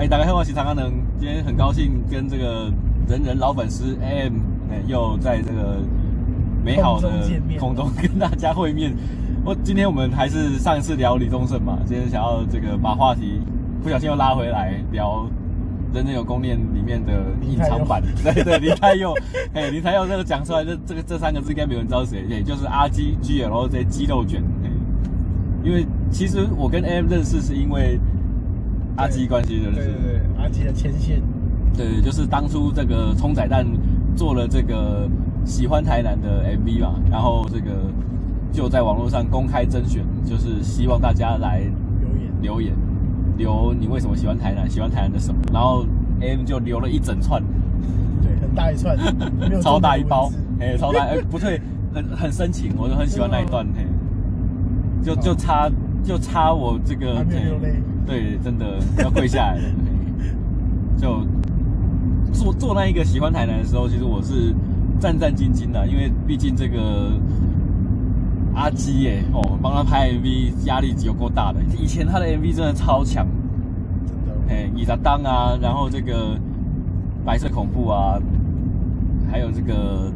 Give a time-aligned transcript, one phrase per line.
[0.00, 2.72] 哎，大家好，我是唐阿能，今天很高兴跟这个
[3.06, 4.32] 人人老粉丝 AM
[4.86, 5.76] 又在这个
[6.64, 7.10] 美好的
[7.58, 8.96] 空中跟大家会面。
[9.44, 13.42] 我今天我们还是上一次聊李宗盛嘛，今天想要这个把话题
[13.82, 15.28] 不小心又拉回来聊
[15.94, 17.12] 《人人有功练》里面的
[17.42, 19.12] 隐藏版，对 对，林太佑，
[19.52, 24.70] 哎，林太佑这个讲出来，这这个这三个字应该没有人知道谁，也就是阿基 GL 这些鸡肉卷，哎，
[25.62, 28.00] 因为其实我跟 AM 认识是因为
[29.00, 31.20] 阿基关系就是，对对对，阿基的牵线，
[31.76, 33.66] 对，就是当初这个冲仔蛋
[34.16, 35.08] 做了这个
[35.44, 37.70] 喜欢台南的 MV 嘛，然后这个。
[38.52, 41.60] 就在网络上公开征选，就是希望大家来
[42.00, 42.32] 留言。
[42.42, 42.74] 留言，
[43.36, 45.86] 留你为什么喜欢台南，喜欢台南的什么，然后
[46.20, 47.40] AM 就留了一整串，
[48.20, 48.98] 对，很大一串，
[49.62, 51.60] 超大一包，哎，超大，哎，不对，
[51.94, 53.86] 很很深情，我就很喜欢那一段， 嘿，
[55.00, 55.70] 就就差
[56.04, 57.24] 就差我这个，
[58.06, 59.62] 对，真的要跪下来了，
[60.96, 61.26] 就
[62.32, 64.54] 做做那一个喜欢台南的时候，其实我是
[64.98, 67.12] 战战兢兢的，因为毕竟这个。
[68.52, 71.60] 阿基耶，哦，帮他拍 MV 压力有够大的。
[71.78, 73.24] 以前他的 MV 真的超强，
[74.04, 74.32] 真的。
[74.52, 76.36] 哎，以扎当啊，然后这个
[77.24, 78.18] 白色恐怖啊，
[79.30, 80.12] 还有这个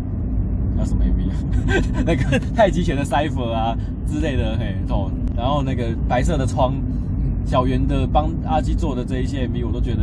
[0.77, 2.03] 叫什么 MV 啊？
[2.05, 6.75] 那个太极拳的 Cypher 啊之类的，嘿，哦，然后那个白色的窗，
[7.47, 10.03] 小圆的帮阿基做的这一些 MV，我都觉得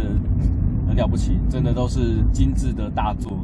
[0.87, 3.37] 很了不起，真的都是精致的大作。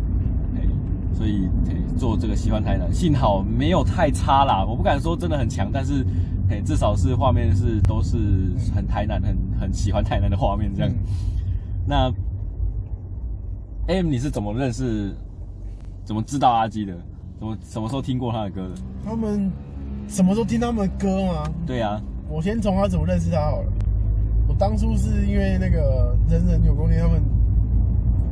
[1.13, 1.49] 所以，
[1.97, 4.63] 做这个喜欢台南，幸好没有太差啦。
[4.63, 6.05] 我不敢说真的很强，但是
[6.47, 8.17] 嘿，至少是画面是都是
[8.75, 10.93] 很台南，很很喜欢台南的画面这样。
[11.87, 12.13] 那
[13.87, 15.11] ，AM 你是怎么认识、
[16.05, 16.95] 怎么知道阿基的？
[17.39, 18.81] 怎么什么时候听过他的歌的？
[19.05, 19.51] 他们
[20.07, 21.43] 什么时候听他们的歌吗？
[21.65, 23.71] 对啊，我先从他怎么认识他好了。
[24.47, 27.21] 我当初是因为那个人人有功练，他们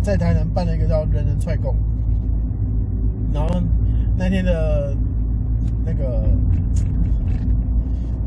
[0.02, 1.76] 在台南办了一个叫人人踹共。
[3.34, 3.62] 然后
[4.18, 4.96] 那天的
[5.86, 6.24] 那个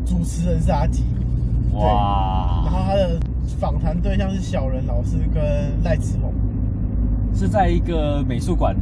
[0.05, 1.03] 主持人是阿吉，
[1.73, 2.63] 哇！
[2.67, 3.19] 然后他的
[3.59, 5.43] 访谈对象是小人老师跟
[5.83, 6.31] 赖子龙，
[7.35, 8.77] 是在一个美术馆，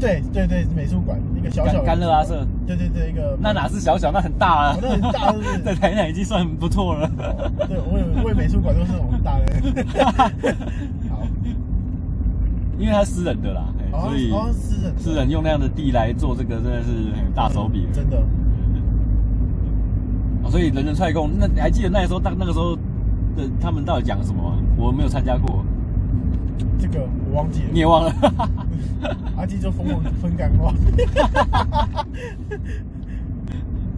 [0.00, 5.58] 对对对，美术馆一个小小甘乐阿舍，对对对，一个那哪是小小，那很大啊，那很大，是是？
[5.64, 7.08] 在台南已经算很不错了。
[7.68, 9.44] 对，我以为美术馆都是那种很大的。
[11.10, 11.22] 好，
[12.78, 13.64] 因为他私人的啦。
[13.92, 18.20] 所以，私人私人用那样的地来做这个，真的是很大手笔，真的。
[20.50, 22.74] 所以人人踹供，那你还记得那时候，当那个时候
[23.36, 24.58] 的他们到底讲什么吗？
[24.76, 25.64] 我没有参加过，
[26.78, 27.68] 这个我忘记了。
[27.72, 28.14] 你也忘了？
[29.36, 30.72] 阿基就疯狂分干话。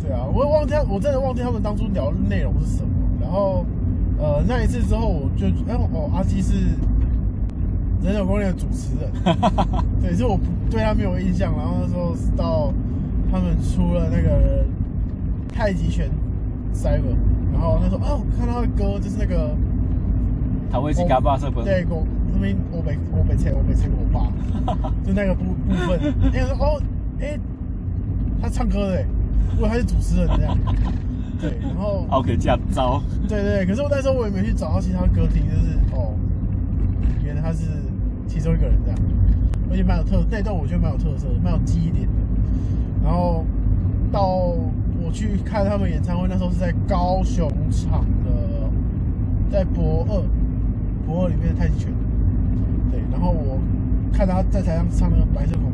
[0.03, 2.89] 对啊，我也忘记，我真的忘记他们当初聊的内容是什么。
[3.21, 3.67] 然后，
[4.19, 6.55] 呃，那一次之后，我就哎，哦，阿基是。
[8.03, 9.11] 人有功练的主持人，
[10.01, 10.39] 对，就我
[10.71, 11.53] 对他没有印象。
[11.57, 12.73] 然后那时候到
[13.33, 14.65] 他们出了那个
[15.53, 16.09] 太极拳
[16.73, 17.17] Cyber，
[17.53, 19.57] 然后他说：“哦，看他的歌就是那个
[20.71, 24.31] 他会去嘎巴社本，对，我那边我没我没猜我没猜我爸，
[25.05, 26.15] 就那个部部分。
[26.33, 26.83] 哎，说哦，
[27.21, 27.39] 哎，
[28.41, 29.05] 他唱歌的，
[29.55, 30.57] 如果他是主持人这样，
[31.41, 33.67] 对，然后 OK 这样招，对对。
[33.67, 36.15] 可是我那时候我也没去找到其他歌厅，就是哦，
[37.25, 37.65] 原来他是。
[38.29, 38.99] 其中一个人这样，
[39.71, 42.13] 而且蛮有特，那段我觉得蛮有特色的，蛮有记忆点的。
[43.03, 43.47] 然后
[44.13, 48.69] 到我去看他们演唱会，那时候是在高雄场的，
[49.51, 50.23] 在博二，
[51.07, 51.93] 博二里面的太极拳。
[52.97, 53.61] 对，然后我
[54.13, 55.69] 看他在台上唱那个《白色恐怖》，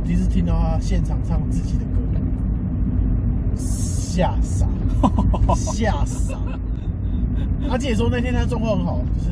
[0.00, 2.00] 我第一次听到他现场唱自己的歌，
[3.56, 4.66] 吓傻，
[5.54, 6.38] 吓傻。
[7.68, 9.30] 他自己说那天他状况很好，就是。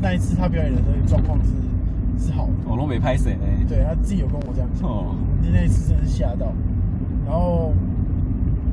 [0.00, 3.42] 那一次他表演的那个状况是是好的，我都没拍谁呢。
[3.68, 4.88] 对，他自己有跟我这样说。
[4.88, 6.52] 哦，那那一次真的是吓到，
[7.26, 7.74] 然后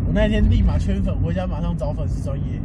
[0.06, 2.62] 我那天立马圈粉，回家马上找粉丝专业，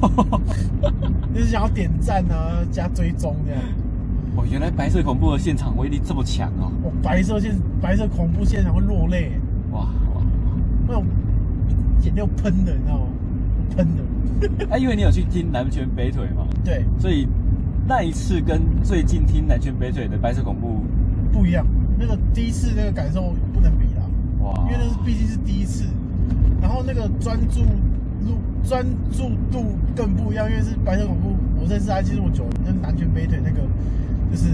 [1.34, 3.60] 就是想要点赞啊，加追踪这样。
[4.38, 6.70] 哦，原来白色恐怖的现场威力这么强哦！
[6.84, 9.32] 哦，白色现白色恐怖现场会落泪，
[9.72, 10.22] 哇哇，
[10.86, 11.04] 那种
[12.04, 13.06] 眼泪喷的，你知道吗？
[13.76, 14.66] 喷的。
[14.70, 16.46] 哎， 因为你有去听南拳北腿嘛？
[16.64, 17.26] 对，所以。
[17.90, 20.82] 那一次跟最近听南拳北腿的白色恐怖
[21.32, 21.66] 不一样，
[21.98, 24.02] 那个第一次那个感受不能比啦，
[24.42, 24.52] 哇！
[24.66, 25.84] 因为那是毕竟是第一次，
[26.60, 33.62] 然后那个专注度专注度更不一样，因为是白色恐怖，我认识阿鸡这么久，跟南拳北腿那个
[34.30, 34.50] 就是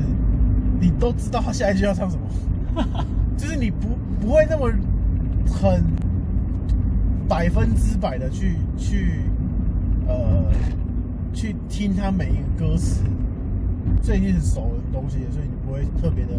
[0.81, 3.05] 你都知道他下一句要唱什么，
[3.37, 3.89] 就是你不
[4.21, 4.71] 不会那么
[5.47, 5.83] 很
[7.29, 9.21] 百分之百的去去
[10.07, 10.45] 呃。
[11.37, 13.03] 去听他每一个歌词，
[14.01, 16.31] 最近是熟的东西，所以你不会特别的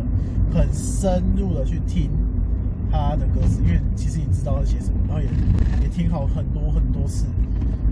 [0.57, 2.09] 很深入的去听
[2.89, 5.27] 他的歌词，因为其实你知道他写什么，然后也
[5.83, 7.25] 也听好很多很多次。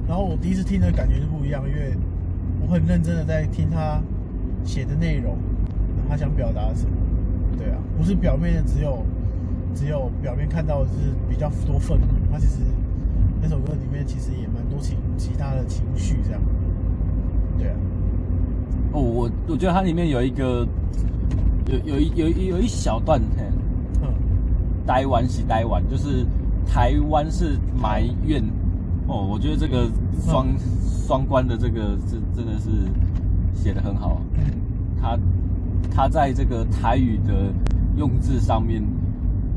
[0.07, 1.93] 然后我第一次听的感觉是不一样，因为
[2.61, 4.01] 我很认真的在听他
[4.65, 5.37] 写的内容，
[6.09, 6.95] 他想表达什么。
[7.57, 9.03] 对啊，不是表面的只有
[9.75, 10.93] 只有表面看到的是
[11.29, 12.59] 比较多愤怒，他其实
[13.41, 16.41] 那首歌里面其实也蛮多情其他的情绪这样。
[17.57, 17.75] 对啊。
[18.93, 20.67] 哦，我我觉得它里面有一个
[21.65, 23.19] 有有一有一有一小段，
[24.01, 24.13] 嗯，
[24.85, 26.25] 台湾是台湾，就是
[26.65, 28.43] 台湾是埋怨。
[29.07, 29.89] 哦，我觉得这个
[30.21, 30.47] 双
[31.07, 32.69] 双关的这个是真的是
[33.53, 34.21] 写的很好。
[34.99, 35.19] 他
[35.91, 37.53] 他在这个台语的
[37.97, 38.81] 用字上面，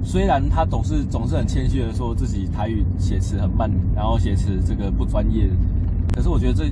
[0.03, 5.49] 虽然他总是总是很谦虚的说自己台语写词很慢，然后写词这个不专业，
[6.13, 6.65] 可是我觉得这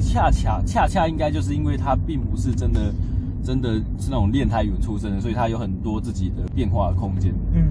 [0.00, 2.92] 恰恰恰恰应该就是因为他并不是真的
[3.42, 7.32] 真的是那种练台语出身的，所以他有很多自己的变化的空间。
[7.52, 7.64] 嗯，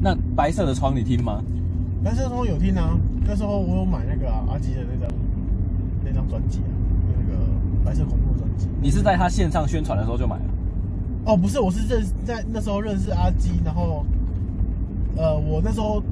[0.00, 1.42] 那白色的窗你听吗？
[2.04, 5.16] 白色的窗有听啊，那时候我有买那个、啊、阿吉的那张
[6.04, 6.58] 那张专辑
[7.84, 8.68] 白色恐怖专辑。
[8.80, 10.42] 你是在他线上宣传的时候就买了？
[11.24, 14.04] 哦，不是，我是认在那时候认识阿基，然后
[15.16, 16.02] 呃，我那时候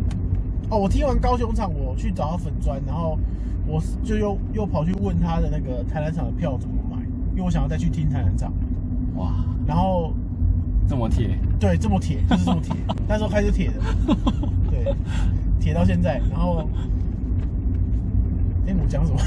[0.69, 3.19] 哦，我听完高雄场，我去找他粉砖，然后
[3.67, 6.97] 我就又又跑去问他的那个台南场的票怎么买，
[7.33, 8.53] 因为我想要再去听台南场。
[9.17, 9.33] 哇，
[9.67, 10.13] 然后
[10.89, 11.39] 这么铁？
[11.59, 12.75] 对，这么铁，就是这么铁。
[13.09, 14.17] 那时候开始铁的，
[14.71, 14.95] 对。
[15.61, 16.67] 铁到现在，然后，
[18.71, 19.19] 哎，我讲什么？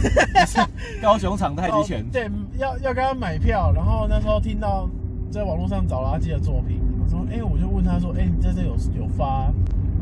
[1.01, 2.06] 高雄场太极拳。
[2.10, 4.90] 对，要要跟他买票，然后那时候听到
[5.30, 9.51] 在网络上找垃圾的作品，我说，哎，我就问他说，哎，你在这有有发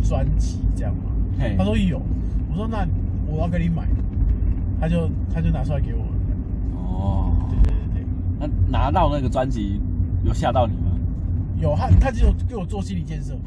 [0.03, 1.03] 专辑这样吗？
[1.57, 1.99] 他说有，
[2.51, 2.87] 我说那
[3.25, 3.87] 我要给你买，
[4.79, 6.03] 他就他就拿出来给我。
[6.75, 8.05] 哦，对对对对，
[8.39, 9.81] 那拿到那个专辑
[10.23, 10.91] 有吓到你吗？
[11.59, 13.35] 有，他他只有给我做心理建设。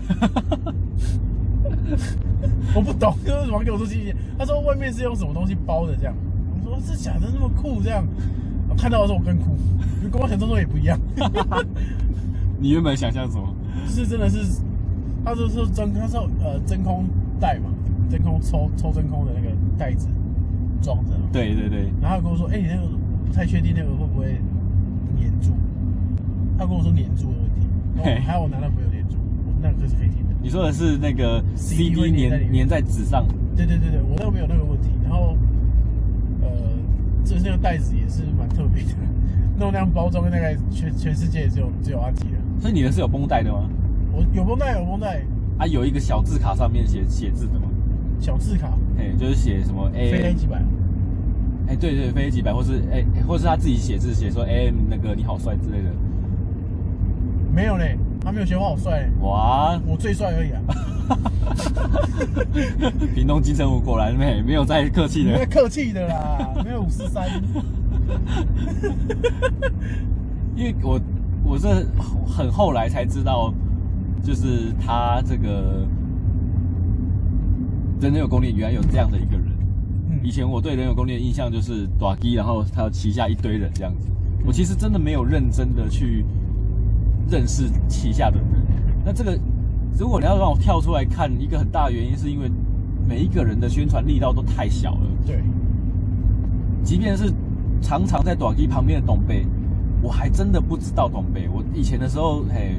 [2.74, 4.14] 我不懂，就是为什么给我做心理？
[4.38, 6.14] 他说外面是用什么东西包的这样。
[6.54, 8.04] 我说是假的那么酷这样。
[8.68, 9.56] 我看到的时候我更酷，
[10.10, 10.98] 跟我想象中也不一样。
[12.58, 13.54] 你原本想象什么？
[13.86, 14.62] 是真的是，
[15.24, 17.04] 他说说真，他说呃真空
[17.38, 17.70] 袋嘛，
[18.10, 20.08] 真空抽抽真空的那个袋子
[20.80, 21.12] 装着。
[21.32, 21.90] 对对对。
[22.00, 22.88] 然后他跟我说，哎、欸，你那个
[23.26, 24.40] 不太确定那个会不会
[25.20, 25.52] 粘住？
[26.58, 27.66] 他跟我说粘住的问题。
[28.02, 29.16] 嘿 还有我拿到没有粘住，
[29.60, 30.24] 那个是可以听。
[30.44, 31.90] 你说的是那个 CD
[32.28, 33.26] 粘粘在纸上？
[33.56, 34.90] 对对对对，我那个没有那个问题。
[35.02, 35.34] 然后，
[36.42, 36.48] 呃，
[37.24, 38.90] 这那个袋子也是蛮特别的，
[39.58, 42.38] 弄那样包装，大概全全世界只有只有阿吉了。
[42.60, 43.66] 所以你的是有绷带的吗？
[44.12, 45.22] 我有绷带，有绷带。
[45.56, 47.66] 啊，有一个小字卡上面写写字的吗？
[48.20, 50.62] 小字卡，哎，就是写什么 A 飞 A 几百？
[51.68, 55.88] 哎，对对，飞 A 几百，或是哎，或是他自己写字写说 AM 那个你好帅之类的。
[57.50, 57.96] 没有嘞。
[58.24, 59.78] 他没有学我好帅、欸，哇！
[59.86, 60.60] 我最帅而已啊！
[63.14, 67.28] 屏东金城武果然没没有再客气的，没有客气的啦，没有五十三。
[70.56, 70.98] 因为我
[71.44, 71.68] 我是
[72.26, 73.52] 很后来才知道，
[74.22, 75.86] 就是他这个
[78.00, 79.44] 人有功力，原来有这样的一个人。
[80.08, 84.08] 嗯、以前我对人有功力的印象就是大支，然后他旗下一堆人这样子。
[84.46, 86.24] 我其实真的没有认真的去。
[87.34, 88.46] 认识旗下的人，
[89.04, 89.36] 那这个
[89.98, 92.48] 如果你要让我跳出来看，一个很大的原因是因为
[93.08, 95.00] 每一个人的宣传力道都太小了。
[95.26, 95.42] 对，
[96.84, 97.32] 即便是
[97.82, 99.44] 常常在短 K 旁边的董贝，
[100.00, 101.48] 我还真的不知道董贝。
[101.52, 102.76] 我以前的时候，嘿，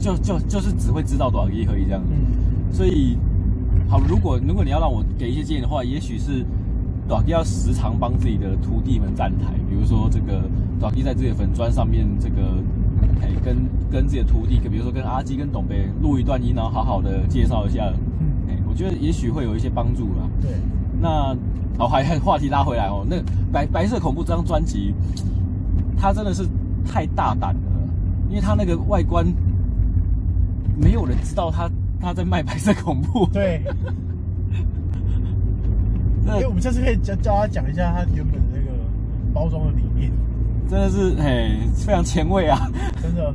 [0.00, 2.00] 就就就是只会知道短 K 而已这样。
[2.08, 2.72] 嗯。
[2.72, 3.18] 所以，
[3.88, 6.46] 好，如果如果你要让我给一些建议的话，也许是
[7.08, 10.48] 短期要时常帮自己的徒弟们站台，比如说这个
[10.78, 12.36] 短期在自己的粉砖上面这个。
[13.20, 13.56] 哎，跟
[13.90, 17.92] 跟自己的徒弟，比如说跟阿基、跟董贝录一段音，然后好好的介绍一下。
[18.20, 20.28] 嗯，哎，我觉得也许会有一些帮助啦。
[20.40, 20.50] 对，
[21.00, 21.36] 那
[21.78, 23.04] 好，还还话题拉回来哦。
[23.08, 23.16] 那
[23.52, 24.94] 白白色恐怖这张专辑，
[25.96, 26.46] 它真的是
[26.86, 27.88] 太大胆了，
[28.28, 29.26] 因为它那个外观，
[30.76, 31.70] 没有人知道他
[32.00, 33.26] 他在卖白色恐怖。
[33.32, 33.62] 对。
[36.24, 38.72] 那我们下次可以教教他讲一下他原本的那个
[39.32, 39.85] 包装的理念。
[40.68, 42.70] 真的是嘿，非常前卫啊！
[43.02, 43.32] 真的，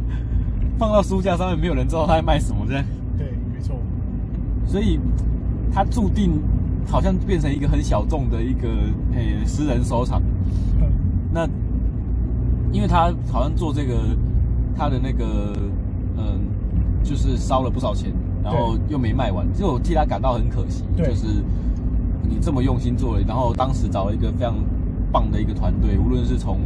[0.77, 2.83] 放到书架上面，没有人知道他在卖什么，这样。
[3.17, 3.75] 对，没错。
[4.65, 4.99] 所以，
[5.73, 6.31] 他注定
[6.87, 8.67] 好像变成一个很小众的一个
[9.13, 10.21] 嘿私人收藏。
[10.79, 10.87] 嗯。
[11.31, 11.47] 那，
[12.71, 13.95] 因为他好像做这个，
[14.75, 15.53] 他的那个
[16.17, 16.41] 嗯，
[17.03, 18.11] 就是烧了不少钱，
[18.43, 20.83] 然后又没卖完，就我替他感到很可惜。
[20.97, 21.07] 对。
[21.07, 21.27] 就是
[22.23, 24.55] 你这么用心做了，然后当时找了一个非常。
[25.13, 26.59] 棒的一个团队，无论是从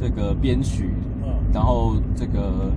[0.00, 0.90] 这个编曲，
[1.22, 2.72] 嗯，然后这个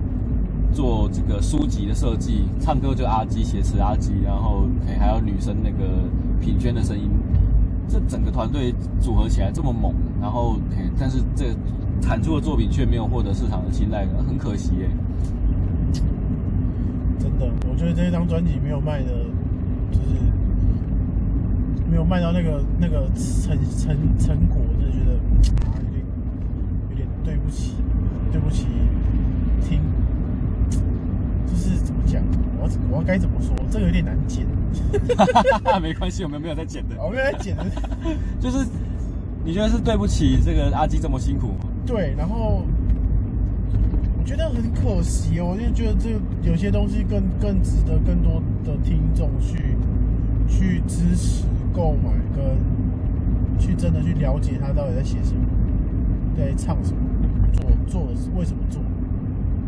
[0.72, 4.66] 做这个书籍的设计，唱歌就阿基，写词阿基，然后
[4.98, 6.04] 还有女生那个
[6.40, 7.08] 品娟的声音，
[7.88, 10.58] 这整个团队组合起来这么猛，然后
[10.98, 11.46] 但是这
[12.00, 14.88] 产出的作品却没有获得市场的青睐，很可惜耶。
[17.18, 19.12] 真的，我觉得这张专辑没有卖的，
[19.90, 20.20] 就是
[21.90, 25.18] 没有卖到那个那个成成成果，就觉得
[27.24, 27.74] 对不起，
[28.30, 28.66] 对不起
[29.62, 29.80] 听，
[31.46, 32.22] 就是怎么讲，
[32.58, 33.56] 我我要该怎么说？
[33.70, 34.46] 这个有点难剪。
[35.80, 36.96] 没关系，我们没有在剪的。
[37.02, 37.64] 我没有在剪的，
[38.38, 38.66] 就是
[39.44, 41.64] 你觉得是对不起这个阿基这么辛苦吗？
[41.86, 42.62] 对，然后。
[44.16, 46.08] 我觉得很可惜哦，我就觉得这
[46.48, 49.76] 有些东西更更值得更多的听众去
[50.48, 52.56] 去支持、购买，跟
[53.58, 55.42] 去真的去了解他到底在写什么，
[56.38, 57.03] 在唱什么，
[57.86, 58.82] 做做的是为什么做。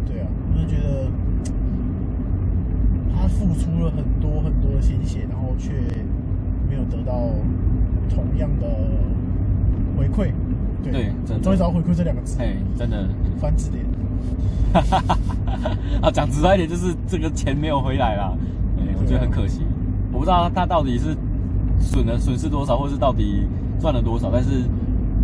[0.07, 1.09] 对啊，我就觉得
[3.15, 5.73] 他付出了很多很多的心血，然后却
[6.69, 7.29] 没有得到
[8.09, 8.67] 同样的
[9.97, 10.33] 回馈。
[10.83, 12.41] 对，对真的终于找到“回馈”这两个字。
[12.41, 13.09] 哎，真的
[13.41, 13.85] 翻字典。
[14.73, 15.19] 哈哈哈！
[16.03, 18.37] 啊，讲直白一点，就是这个钱没有回来啦，
[18.79, 19.63] 哎，我觉得很可惜。
[20.13, 21.17] 我不知道他到底是
[21.81, 23.47] 损了损失多少，或是到底
[23.81, 24.31] 赚了多少。
[24.31, 24.65] 但是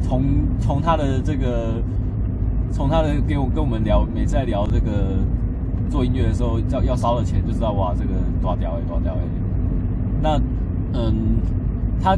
[0.03, 0.23] 从
[0.59, 1.83] 从他的这个，
[2.73, 5.19] 从他的给我跟我们聊，每次在聊这个
[5.91, 9.21] 做音乐的时候要要烧的钱，就知道哇，这个多屌哎，多屌哎。
[10.21, 10.41] 那
[10.95, 11.39] 嗯，
[12.03, 12.17] 他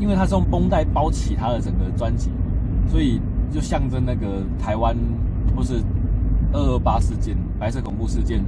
[0.00, 2.30] 因为他是用绷带包起他的整个专辑，
[2.88, 3.20] 所以
[3.52, 4.96] 就象征那个台湾
[5.54, 5.82] 或是。
[6.54, 8.44] 二二八事件，白色恐怖事件，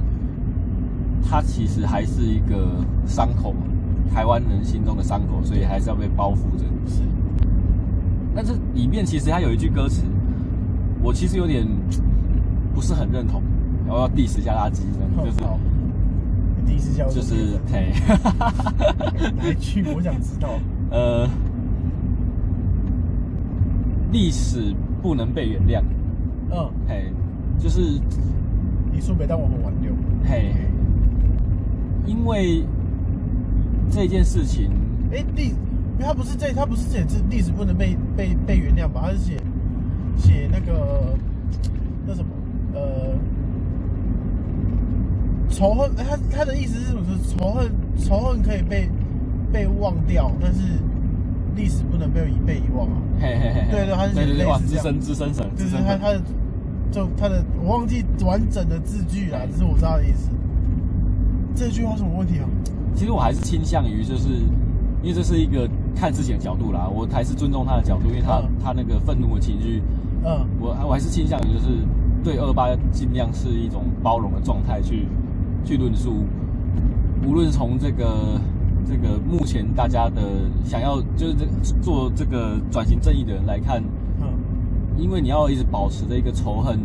[1.27, 2.67] 它其实还是一个
[3.07, 3.51] 伤口，
[4.13, 6.65] 台湾人心中的伤口，所以还是要被包覆着。
[6.85, 7.01] 是，
[8.35, 10.03] 但是里面其实它有一句歌词，
[11.05, 11.63] 我其实有点
[12.73, 13.39] 不是很认同，
[13.85, 14.81] 然后要 diss 一下垃圾，
[15.23, 15.37] 就是
[16.65, 17.93] ，diss 一下，就是嘿，
[19.37, 20.49] 哪一句我想知道？
[20.89, 21.29] 呃，
[24.11, 25.83] 历史不能被原谅。
[26.51, 27.13] 嗯，嘿。
[27.57, 27.79] 就是
[28.91, 29.93] 你说别当我们挽留，
[30.25, 30.53] 嘿，
[32.05, 32.65] 因为
[33.89, 34.69] 这件事情，
[35.11, 39.03] 哎，历，因为他不是这，他不是写字，历史不能被被被原谅吧？
[39.05, 39.37] 他是写
[40.17, 41.15] 写那个
[42.05, 42.29] 那什么，
[42.73, 43.15] 呃，
[45.49, 47.01] 仇恨，他他的意思是什么？
[47.05, 48.89] 是仇恨，仇恨可以被
[49.51, 50.61] 被忘掉，但是
[51.55, 53.01] 历史不能被被遗忘啊！
[53.19, 56.21] 嘿嘿嘿，对对，他是写类似这样，资深资深神，就是他他的。
[56.91, 60.29] 就他的，我忘记完整的字句了，只是我知道他的意思。
[61.53, 62.47] 这句话什么问题啊？
[62.95, 64.29] 其实我还是倾向于，就是
[65.01, 69.81] 因为这是一个看事情的角度啦，我还是尊重他的角度，因为他、嗯、他那个愤怒的情绪，
[70.25, 71.67] 嗯，我我还是倾向于就是
[72.23, 75.07] 对二八尽量是一种包容的状态去
[75.63, 76.25] 去论述，
[77.25, 78.41] 无论从这个
[78.87, 80.21] 这个目前大家的
[80.63, 81.45] 想要就是这
[81.81, 83.83] 做这个转型正义的人来看。
[84.97, 86.79] 因为你要一直保持着一个仇恨，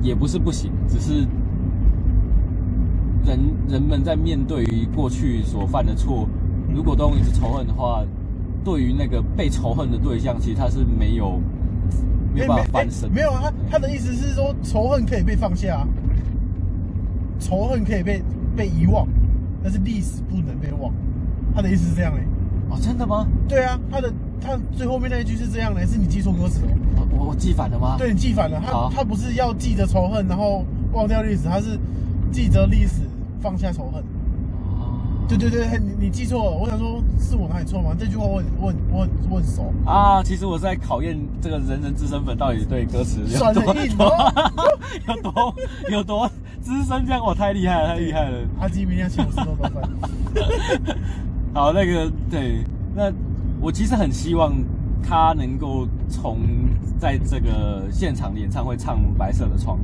[0.00, 1.26] 也不是不行，只是
[3.24, 6.28] 人人们在面对于过去所犯的错，
[6.72, 8.04] 如果都用一直仇恨的话，
[8.64, 11.40] 对于那个被仇恨的对象，其实他是没有
[12.34, 13.10] 没有办法翻身。
[13.10, 15.86] 没有啊，他他的意思是说，仇恨可以被放下，
[17.38, 18.22] 仇恨可以被
[18.56, 19.06] 被遗忘，
[19.62, 20.92] 但是历史不能被忘。
[21.54, 22.24] 他的意思是这样哎。
[22.70, 23.26] 哦，真的吗？
[23.46, 26.72] 对啊，他的他最后面那一句是这样的，是你记错歌词了。
[27.10, 27.96] 我我记反了吗？
[27.98, 28.62] 对，你记反了。
[28.64, 31.78] 他他不是要记着仇恨，然后忘掉历史，他是
[32.30, 33.02] 记着历史，
[33.40, 34.02] 放下仇恨。
[35.32, 36.50] 哦，对对对，你你记错了。
[36.50, 37.94] 我想说，是我哪里错吗？
[37.98, 40.22] 这句话我我我我很熟啊。
[40.22, 43.96] 其实我在考验这个人人资深粉到底对歌词有多 硬
[45.08, 45.54] 有多
[45.90, 48.38] 有多资深，这样我太厉害了，太厉害了。
[48.60, 49.82] 阿基明天请我吃多多饭。
[51.54, 52.62] 好，那个对，
[52.94, 53.10] 那
[53.60, 54.54] 我其实很希望
[55.02, 56.40] 他能够从
[56.98, 59.78] 在这个现场演唱会唱《白色的窗》。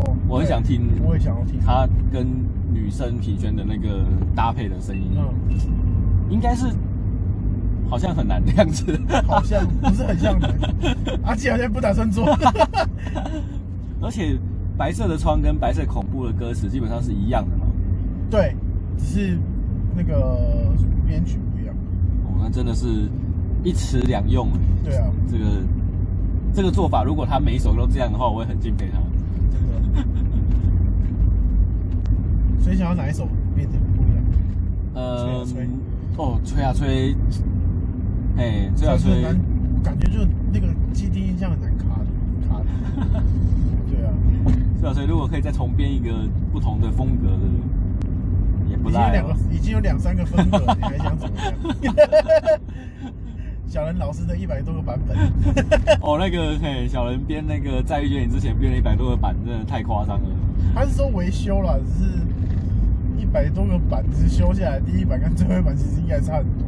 [0.00, 2.26] 哦，我很想听，我也想要听他跟
[2.78, 4.04] 女生皮圈的那个
[4.34, 5.10] 搭配的声音。
[5.16, 5.34] 嗯，
[6.30, 6.66] 应该是
[7.90, 10.54] 好像很难的样子，好像不是很像的。
[11.24, 12.24] 阿基好像不打算做。
[14.00, 14.32] 而且
[14.76, 17.66] 《白色的窗》跟《白色恐怖》的歌词基本上是一样的嘛？
[18.30, 18.54] 对，
[18.96, 19.38] 只是。
[19.96, 20.38] 那个
[21.04, 21.74] 编曲不一样，
[22.24, 22.86] 哦，那真的是
[23.64, 24.46] 一词两用。
[24.84, 25.44] 对啊，这个
[26.54, 29.00] 这个做法，如果他每一首都这样的话，我会很敬佩他。
[29.50, 30.27] 真的。
[32.60, 34.24] 所以想要哪一首变成不一样？
[34.94, 35.44] 呃，
[36.16, 37.14] 哦，吹啊吹，
[38.36, 39.22] 哎，吹啊吹，
[39.82, 42.06] 感觉就那个基地印象很难卡的，
[42.48, 42.64] 卡的。
[43.90, 44.12] 对啊，
[44.80, 46.12] 吹啊吹，如果可以再重编一个
[46.52, 49.08] 不同的风格的，也不赖。
[49.10, 51.36] 已经有两个，已经有两三个风格，你还想怎么
[51.82, 51.94] 样？
[53.68, 55.16] 小人老师的一百多个版本。
[56.00, 60.26] 哦，那个嘿，小人编那个在遇见你之前编了一百多个版，真的太夸张了。
[60.74, 62.10] 他是说维修了，只是
[63.20, 66.66] 一百多个版，只是修下来第一版跟最后一版其实应该差很多。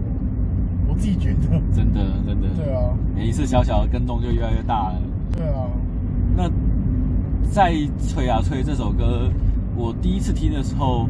[0.88, 2.48] 我自己觉得，真的真的。
[2.54, 5.00] 对啊，每一次小小的更动就越来越大了。
[5.32, 5.70] 对啊，
[6.36, 6.50] 那
[7.50, 7.72] 在
[8.06, 9.30] 吹啊吹这首歌，
[9.74, 11.08] 我第一次听的时候，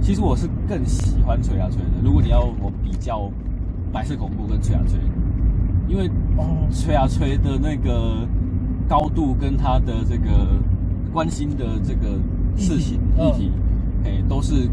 [0.00, 1.90] 其实我是更喜欢吹啊吹的。
[2.02, 3.30] 如果你要我比较。
[3.92, 4.98] 白色恐怖跟吹啊吹，
[5.88, 8.26] 因为哦，吹啊吹的那个
[8.88, 10.48] 高度跟他的这个
[11.12, 12.18] 关心的这个
[12.56, 13.52] 事情议题，
[14.04, 14.68] 哎、嗯，都是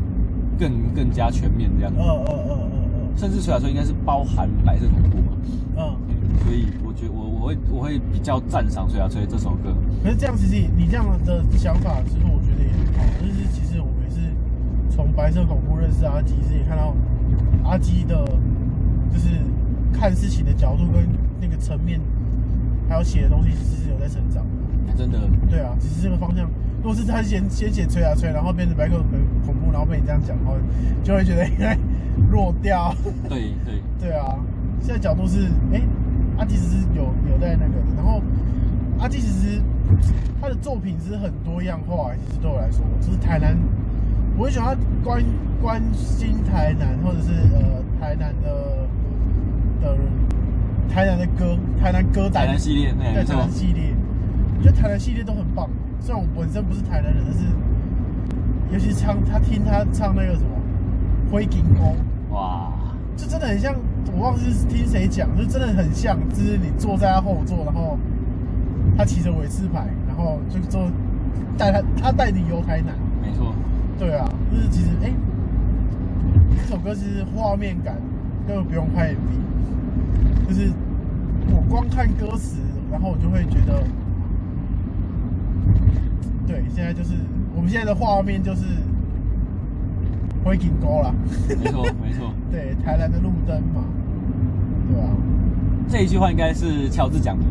[0.60, 2.00] 更更加全面这样子。
[2.00, 3.18] 嗯嗯嗯嗯嗯。
[3.18, 5.38] 甚至吹啊吹应该是包含白色恐怖嘛。
[5.78, 5.96] 嗯。
[6.44, 9.74] 所以我觉得我我会我会比较赞赏吹啊吹这首歌。
[10.04, 13.04] 可是这样其实你这样的想法，其实我觉得也很好。
[13.22, 14.20] 就是其实我们也是
[14.90, 16.94] 从白色恐怖认识阿基，是也看到
[17.64, 18.26] 阿基的。
[19.14, 19.30] 就是
[19.94, 21.08] 看事情的角度跟
[21.40, 22.02] 那个层面，
[22.90, 24.94] 还有写的东西，其实是有在成长的。
[24.98, 25.20] 真的。
[25.50, 28.98] 对啊，只是这个方向，如果是他先先写吹啊吹，然后变成白口
[29.46, 30.56] 恐怖，然后被你这样讲，然后
[31.04, 31.78] 就会觉得应该
[32.30, 32.94] 弱掉。
[33.30, 34.36] 对对 对啊！
[34.82, 35.84] 现在角度是，哎、欸，
[36.38, 38.22] 阿基其实有有在那个的，然后
[39.00, 39.62] 阿基其实
[40.42, 43.56] 他的作品是很多样化，其实对我来说，就是台南，
[44.38, 45.24] 我会喜欢他关
[45.62, 48.83] 关心台南，或者是呃台南的。
[49.84, 49.98] 的
[50.90, 53.94] 台南的歌，台南歌仔，台南系列，对，台南系列，
[54.58, 55.70] 我觉得台南系列都很棒。
[56.00, 57.46] 虽然我本身不是台南人，但是
[58.72, 60.50] 尤其唱他听他唱那个什么
[61.32, 61.92] 《灰金光》，
[62.34, 62.72] 哇，
[63.16, 63.74] 就真的很像，
[64.14, 67.98] 我忘记是听谁讲，就真的很像，就是你坐在他后座，然后
[68.98, 70.90] 他骑着伟士牌，然后就坐
[71.58, 73.54] 带他，他带你游台南，没错，
[73.98, 75.14] 对啊，就是其实哎、欸，
[76.62, 77.96] 这首歌其实画面感
[78.48, 79.53] 根本不用拍 MV。
[80.48, 80.72] 就是
[81.50, 82.58] 我光看歌词，
[82.92, 83.84] 然后我就会觉得，
[86.48, 87.14] 对，现在就是
[87.56, 88.62] 我们现在的画面就是
[90.44, 91.14] 灰金沟了，
[91.48, 93.84] 没错没错， 对，台南的路灯嘛，
[94.90, 95.10] 对啊？
[95.90, 97.46] 这一句话应该是乔治讲的，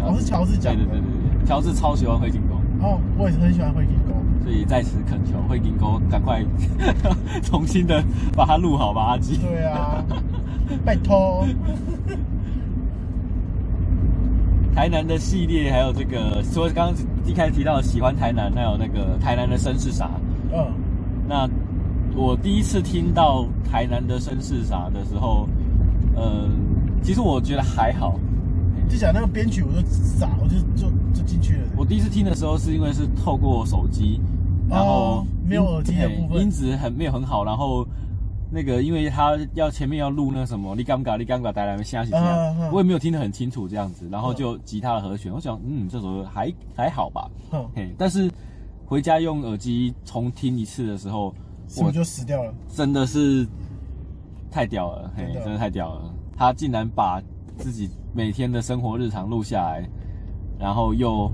[0.00, 2.54] 哦，是乔治讲的，对对对对，乔治超喜欢灰金沟，
[2.86, 6.44] 哦，我也是很喜欢灰金沟，所以在此恳求灰金沟赶快
[7.42, 8.02] 重新的
[8.34, 10.04] 把它录好吧，阿基，对啊，
[10.84, 11.44] 拜托。
[14.76, 20.10] 台南的系列，还有这个，说刚刚一开始提到喜欢台南，还有那个台南的绅士啥。
[20.52, 20.70] 嗯，
[21.26, 21.48] 那
[22.14, 25.48] 我第一次听到台南的绅士啥的时候，
[26.14, 26.46] 呃，
[27.02, 28.20] 其实我觉得还好。
[28.86, 31.62] 就讲那个编曲，我就傻，我就就就进去了。
[31.74, 34.20] 我第一次听的时候，是因为是透过手机，
[34.68, 37.88] 然后、哦、没有耳机的部分，音质很没有很好，然后。
[38.48, 47.28] 那个，因为他要前面要录那什么，你尴尬，你尴尬，带来下样，我也没有听得很清楚这样子，然后就吉他的和弦，我想，嗯，这首歌还还好吧，
[47.74, 48.30] 嘿，但是
[48.86, 51.34] 回家用耳机重听一次的时候，
[51.82, 53.44] 我就死掉了，真的是
[54.48, 57.20] 太屌了，嘿，真的太屌了，他竟然把
[57.58, 59.84] 自己每天的生活日常录下来，
[60.56, 61.28] 然后又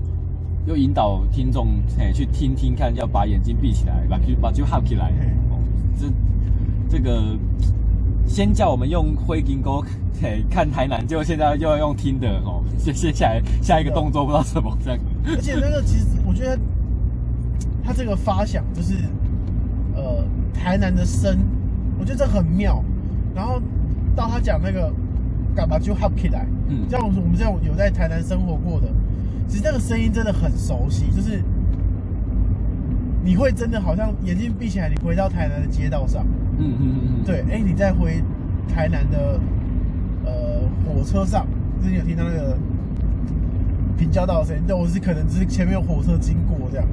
[0.65, 5.11] 又引导听众，嘿，去听听看，要把眼睛闭起来，把就把就合起来，
[5.51, 5.59] 哦，
[5.95, 6.07] 这。
[6.93, 7.35] 这个
[8.27, 9.83] 先叫我们用灰金沟
[10.47, 12.63] 看台南，结果现在又要用听的哦。
[12.77, 14.99] 接 接下来下一个动作不知道什么这样。
[15.25, 16.55] 而且那个其实我觉得
[17.83, 18.93] 他这个发想就是
[19.95, 21.35] 呃台南的声，
[21.97, 22.83] 我觉得这很妙。
[23.33, 23.59] 然后
[24.15, 24.93] 到他讲那个
[25.55, 28.87] 干嘛就 hop 起来，嗯，像我们我们这样有在台南生活过的，
[29.47, 31.43] 其实那个声音真的很熟悉，就是
[33.23, 36.23] 你会真的好像眼睛闭起来，你回到台南的街道上。
[36.59, 38.23] 嗯嗯嗯对，哎、欸，你在回
[38.67, 39.39] 台南的
[40.25, 41.45] 呃火车上，
[41.81, 42.57] 之前有听到那个
[43.97, 46.85] 平交道的声音，但我是可能只是前面有火车经过这样，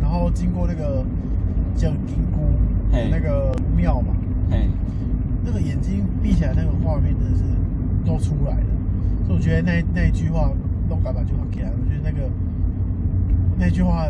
[0.00, 1.04] 然后经过那个
[1.74, 2.40] 叫金姑
[3.10, 4.14] 那个庙嘛，
[4.50, 4.68] 哎，
[5.44, 7.44] 那个眼睛闭起来那个画面真的是
[8.04, 8.66] 都出来了，
[9.26, 10.50] 所以我觉得那那一句话
[10.88, 12.30] 弄嘎巴就很可爱，我觉得那个
[13.58, 14.06] 那句话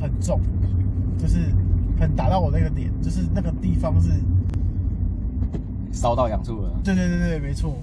[0.00, 0.40] 很重，
[1.18, 1.38] 就是。
[1.98, 4.10] 很打到我那个点，就是那个地方是
[5.92, 6.70] 烧到痒处了。
[6.84, 7.74] 对对对对，没错。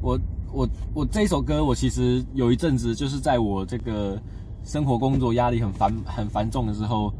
[0.00, 0.18] 我
[0.52, 4.18] 我我这一首歌，我其实有一阵子就是在我这个
[4.64, 7.12] 生活工作压力很繁很繁重的时候，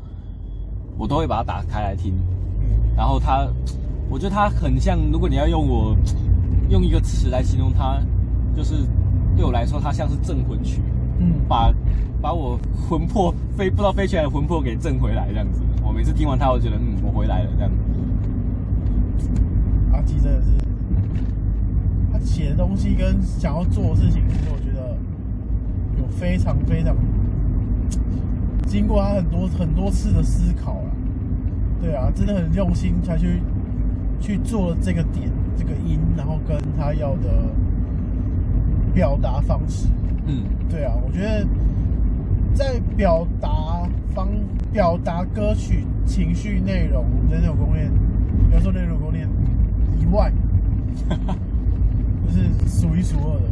[0.96, 2.14] 我都会把它打开来听。
[2.96, 3.48] 然后它
[4.08, 5.96] 我觉得它很像，如果你要用我
[6.70, 8.00] 用一个词来形容它，
[8.56, 8.86] 就是
[9.36, 10.80] 对我来说，它像是镇魂曲，
[11.18, 11.74] 嗯，把
[12.22, 15.60] 把我魂魄飞不知道飞起来的魂魄给镇回来这样子。
[15.86, 17.70] 我每次听完他，我觉得嗯，我回来了这样。
[19.92, 20.48] 阿基真的是，
[22.12, 24.96] 他写的东西跟想要做的事情，其实我觉得
[25.98, 26.94] 有非常非常
[28.66, 30.90] 经过他很多很多次的思考了。
[31.80, 33.40] 对啊，真的很用心才去
[34.20, 37.44] 去做这个点这个音，然后跟他要的
[38.92, 39.86] 表达方式。
[40.26, 41.46] 嗯，对啊，我觉得
[42.56, 44.30] 在表达方
[44.72, 47.86] 表达歌曲情绪内容的那种攻略，
[48.48, 49.28] 比如说那种攻略
[50.00, 50.32] 以外，
[52.24, 53.42] 就是数一数二的，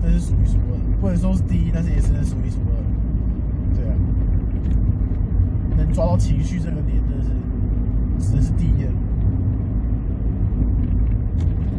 [0.00, 2.72] 这是数一数二的，不能说是第一，但是也是数一数二。
[3.74, 3.94] 对啊，
[5.76, 7.30] 能抓到情绪这个点，真的是。
[8.36, 8.86] 这是第一。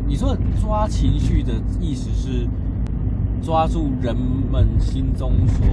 [0.05, 2.45] 你说抓情绪的意思是
[3.41, 5.65] 抓住人们心中所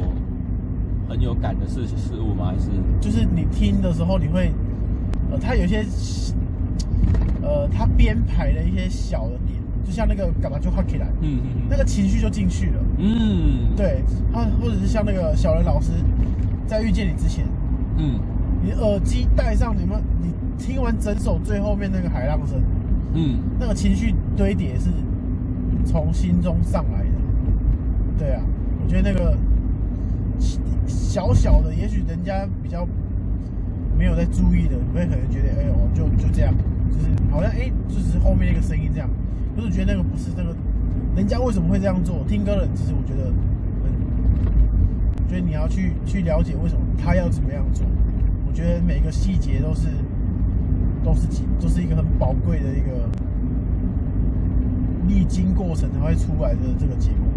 [1.10, 2.52] 很有感的事事物吗？
[2.52, 2.70] 还是
[3.00, 4.52] 就是你听的时候，你会
[5.28, 5.84] 呃，它有些
[7.42, 15.90] 呃，他编排的一些小的点，就像那个干嘛就画起来，嗯嗯，那个情绪就进去了，嗯，对，他或者是像那个小人老师
[16.64, 17.44] 在遇见你之前，
[17.96, 18.20] 嗯，
[18.62, 20.30] 你耳机戴上，你们你。
[20.60, 22.62] 听完整首最后面那个海浪声，
[23.14, 24.90] 嗯，那个情绪堆叠是
[25.86, 27.10] 从心中上来的。
[28.18, 28.42] 对啊，
[28.84, 29.34] 我觉得那个
[30.90, 32.86] 小小的，也许人家比较
[33.96, 36.52] 没有在注意的，你会可能觉得，哎呦，就就这样，
[36.90, 39.08] 就是好像哎，就是后面那个声音这样。
[39.56, 40.54] 就是觉得那个不是那个，
[41.16, 42.24] 人家为什么会这样做？
[42.28, 43.32] 听歌的人其实我觉得，
[45.16, 47.86] 我觉得你要去去了解为什么他要怎么样做。
[48.46, 49.88] 我觉得每个细节都是。
[51.02, 53.08] 都是几，都是一个很宝贵的一个
[55.08, 57.29] 历经过程才会出来的这个结果。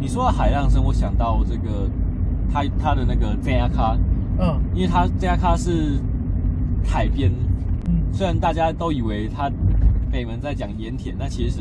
[0.00, 1.88] 你说的海浪声，我想到这个，
[2.52, 3.96] 他他的那个 ZAKA，
[4.38, 6.00] 嗯，因为他 ZAKA 是
[6.84, 7.30] 海边，
[7.88, 9.50] 嗯，虽然大家都以为他
[10.10, 11.60] 北门在讲盐田，但其实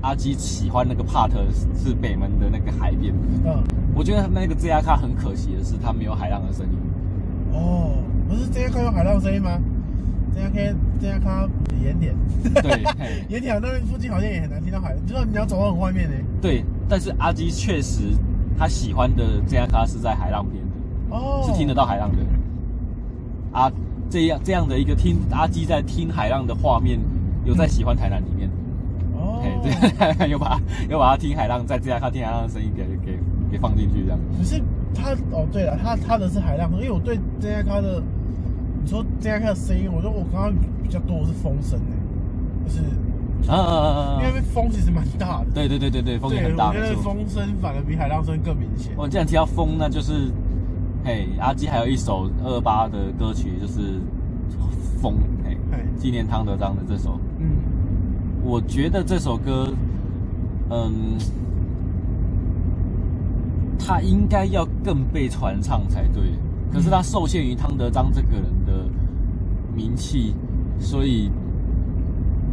[0.00, 1.30] 阿基喜欢那个 part
[1.76, 3.12] 是北门的那个海边，
[3.44, 3.62] 嗯，
[3.94, 6.78] 我觉得那个 ZAKA 很可惜的是，它没有海浪的声音。
[7.52, 9.58] 哦，不是 z a k a 有海浪声音吗？
[10.34, 11.46] 这样看这样看
[11.84, 12.14] 盐田，
[12.62, 12.82] 对，
[13.28, 16.16] 盐田那边附近好像也很难听到海，就是你要走到很外面呢。
[16.40, 18.02] 对，但是阿基确实
[18.58, 22.18] 他喜欢的这样咖是在海浪边的，哦，是听得到海浪的。
[23.52, 23.70] 啊，
[24.08, 26.98] 这样这样的一个听阿基在听海浪的画面，
[27.44, 28.50] 有在喜欢台南里面。
[29.14, 33.18] 哦，对， 有把有把他听海浪在这样看听海浪的声音给给
[33.50, 34.18] 给放进去这样。
[34.38, 34.62] 可是。
[34.94, 38.02] 他哦，对了，他他的是海浪，因为我对 ZAKA 的，
[38.84, 41.96] 你说 ZAKA 的声音，我说我刚刚比较多的是风声呢，
[42.66, 42.80] 就是
[43.48, 48.92] 啊啊啊啊，因为风其实蛮大的，对对对对对，风也很大，我觉得风声反而比海浪声更明显。
[48.96, 50.30] 我既然提到风，那就是，
[51.04, 54.00] 嘿，阿基还有一首二八的歌曲，就是
[55.00, 55.56] 风，嘿，
[55.96, 57.46] 纪念汤德章的这首，嗯，
[58.44, 59.72] 我觉得这首歌，
[60.70, 60.92] 嗯。
[63.84, 66.22] 它应该要更被传唱才对，
[66.72, 68.88] 可是它受限于汤德章这个人的
[69.74, 70.36] 名气，
[70.78, 71.32] 所以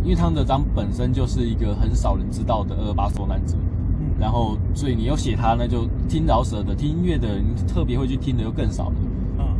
[0.03, 3.55] 因为汤德章本身就是一个很少人知道的二二八受难者，
[4.19, 8.95] 然后所以你又写他，那就听饶舌的、听音乐的人特别会去听的又更少了，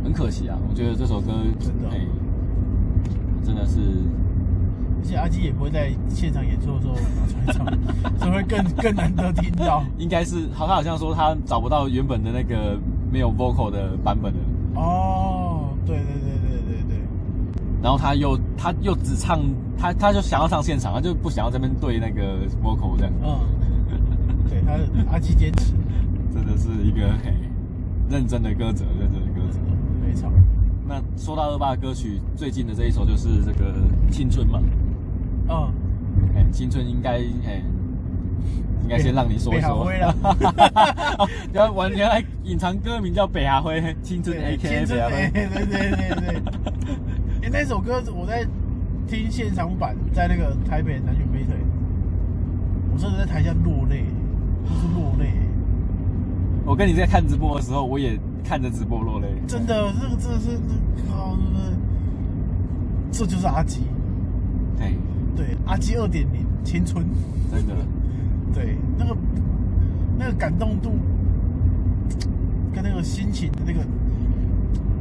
[0.02, 0.56] 很可惜啊！
[0.68, 2.06] 我觉得这首歌真的，欸，
[3.44, 3.78] 真的是。
[5.02, 7.66] 而且阿基也不会在现场演出的时候拿出来唱，
[8.18, 9.82] 所以 会更更难得听到。
[9.96, 12.78] 应该是，好，他好像说他找不到原本的那个
[13.10, 14.38] 没有 vocal 的版本的。
[14.74, 16.29] 哦，对对对。
[17.82, 19.40] 然后他又他又只唱
[19.78, 23.12] 他他就想要唱现场，他就不想要这边对那个 vocal 这样。
[23.22, 23.40] 嗯。
[24.48, 24.72] 对他
[25.12, 25.72] 阿基坚持，
[26.34, 27.32] 真的是一个很
[28.08, 29.58] 认真的歌者，认真的歌者，
[30.04, 30.32] 非常。
[30.88, 33.74] 那说到二八的歌曲，最近的这一首就是这个
[34.10, 34.60] 青春嘛。
[35.48, 35.72] 嗯，
[36.34, 37.62] 哎，青春应该哎，
[38.82, 39.84] 应该先让你说一说。
[39.84, 45.30] 北哈辉要 完全来隐藏歌名叫北哈辉，青春 A K 北哈辉。
[45.32, 46.42] 对对对对
[47.52, 48.46] 那首歌我在
[49.06, 51.56] 听现场版，在那个台北南拳美腿，
[52.92, 54.04] 我真的在台下落泪，
[54.64, 55.32] 就是落泪。
[56.64, 59.28] 我跟你在看直播的时候，我也看着直播落泪。
[59.46, 60.58] 真的，这个真的是，
[61.08, 61.36] 靠？
[63.10, 63.82] 这就是阿基。
[64.78, 64.94] 对。
[65.36, 67.02] 对，阿基二点零青春，
[67.50, 67.74] 真的，
[68.52, 69.16] 对，那个
[70.18, 70.92] 那个感动度
[72.74, 73.80] 跟那个心情的那个，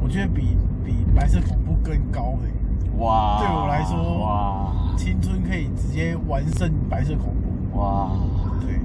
[0.01, 0.55] 我觉得比
[0.89, 2.49] 比白色恐怖更高的。
[2.97, 3.37] 哇！
[3.39, 7.77] 对我来说，哇，青春可以直接完胜白色恐怖。
[7.77, 8.09] 哇，
[8.59, 8.79] 对，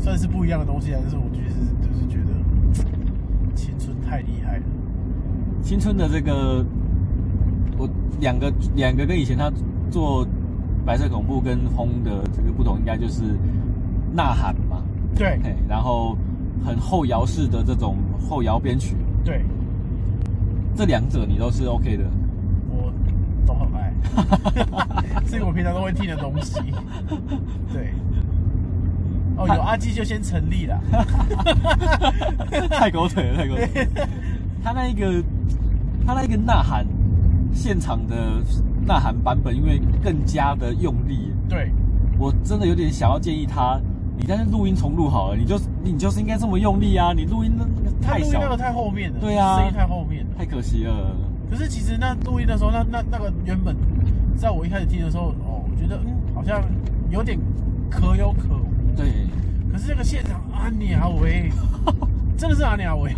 [0.00, 0.98] 算是不一样的东西啊。
[1.00, 4.64] 但是我就是就是觉得青春太厉害了。
[5.62, 6.66] 青春的这个，
[7.78, 7.88] 我
[8.20, 9.50] 两个两个跟以前他
[9.90, 10.26] 做
[10.84, 13.22] 白色恐怖跟轰的这个不同，应该就是
[14.12, 14.82] 呐喊嘛。
[15.14, 16.18] 对，然后
[16.64, 17.96] 很后摇式的这种
[18.28, 18.96] 后摇编曲。
[19.24, 19.44] 对，
[20.78, 22.04] 这两者你都是 OK 的。
[22.70, 22.92] 我
[23.44, 23.92] 都很爱，
[25.26, 26.54] 这个我平常都会听的东西。
[27.72, 27.92] 对，
[29.36, 30.80] 哦，有阿基就先成立了，
[32.70, 33.88] 太狗腿了，太狗腿。
[34.62, 35.20] 他那一个，
[36.06, 36.86] 他那一个呐喊，
[37.52, 38.14] 现场的
[38.86, 41.32] 呐喊版本，因为更加的用力。
[41.48, 41.72] 对，
[42.16, 43.80] 我真的有点想要建议他，
[44.16, 47.12] 你在那录音重录好了，你就你就是应该这么用力啊！
[47.12, 47.50] 你录音
[48.00, 51.16] 那那个太小，那个太后面了，对啊，声音太后面了，太可惜了。
[51.50, 53.76] 可是其实那录音的时候，那那那个原本
[54.36, 56.62] 在我一开始听的时候，哦，我觉得嗯，好像
[57.10, 57.38] 有点
[57.90, 58.96] 可有可无。
[58.96, 59.26] 对。
[59.72, 61.50] 可是那个现场阿娘喂，
[62.36, 63.14] 真的是阿娘喂，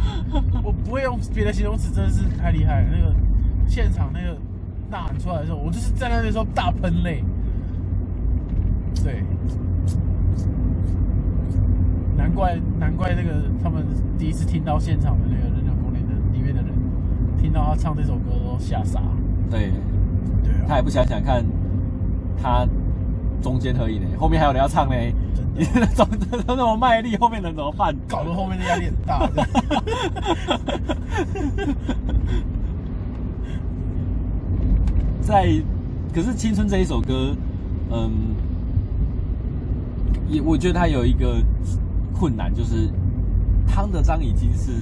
[0.63, 2.89] 我不会用别的形容词，真的是太厉害了。
[2.91, 3.15] 那个
[3.67, 4.37] 现场那个
[4.91, 7.25] 呐喊出来的时候，我就是在那边时候大喷泪。
[9.03, 9.23] 对。
[12.17, 13.87] 难怪难怪那个他们
[14.21, 16.75] 第一次听到现场的那个人家公园的里面的人。
[17.41, 19.01] 听到他唱这首歌都吓傻，
[19.51, 19.73] 对，
[20.45, 21.43] 对啊，他也不想想看，
[22.37, 22.69] 他
[23.41, 24.95] 中间可以呢，后面还有人要唱呢，
[25.57, 26.07] 你总
[26.47, 27.97] 都那么卖力，后面能怎么办？
[28.07, 29.27] 搞得后面的压力很大。
[35.23, 35.47] 在，
[36.13, 37.35] 可是《青春》这一首歌，
[37.91, 38.11] 嗯，
[40.29, 41.43] 也我觉得他有一个
[42.13, 42.91] 困难，就是
[43.71, 44.73] 汤德章已经是。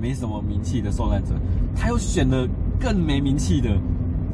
[0.00, 1.34] 没什么名气的受难者，
[1.76, 2.48] 他又选了
[2.80, 3.68] 更没名气的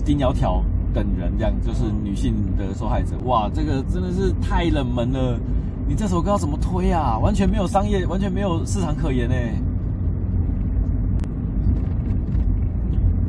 [0.04, 0.62] 丁窈窕
[0.94, 3.18] 等人，这样就是女性的受害者。
[3.24, 5.36] 哇，这个真的是太冷门了！
[5.88, 7.18] 你这首歌要怎么推啊？
[7.18, 9.34] 完全没有商业，完全没有市场可言呢。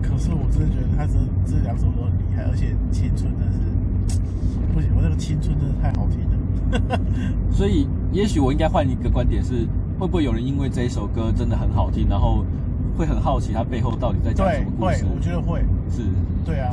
[0.04, 4.20] 可是我真的觉得他这这两首都很厉害，而且青春真的是
[4.76, 7.02] 不行，我那个青春真的太好听了。
[7.52, 9.68] 所以，也许我应该换一个观点是。
[10.00, 12.46] 会不会有人因为这一首歌真的很好听，然后
[12.98, 15.04] 会很好奇它背后到底在讲什么故事？
[15.04, 16.04] 会，我觉得会是。
[16.46, 16.72] 对啊，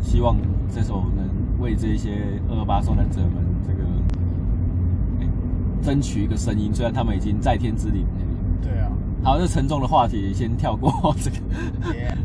[0.00, 0.36] 希望
[0.74, 1.28] 这首能
[1.60, 3.80] 为这些二二八受难者们这个
[5.82, 8.06] 争取一个声音，虽然他们已经在天之灵。
[8.62, 8.90] 对啊。
[9.22, 11.36] 好，这沉重的话题先跳过这个。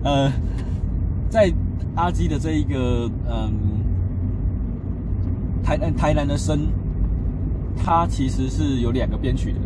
[0.03, 0.31] 呃，
[1.29, 1.51] 在
[1.95, 3.53] 阿基的这一个嗯，
[5.63, 6.67] 台南台南的声，
[7.75, 9.59] 它其实是有两个编曲的。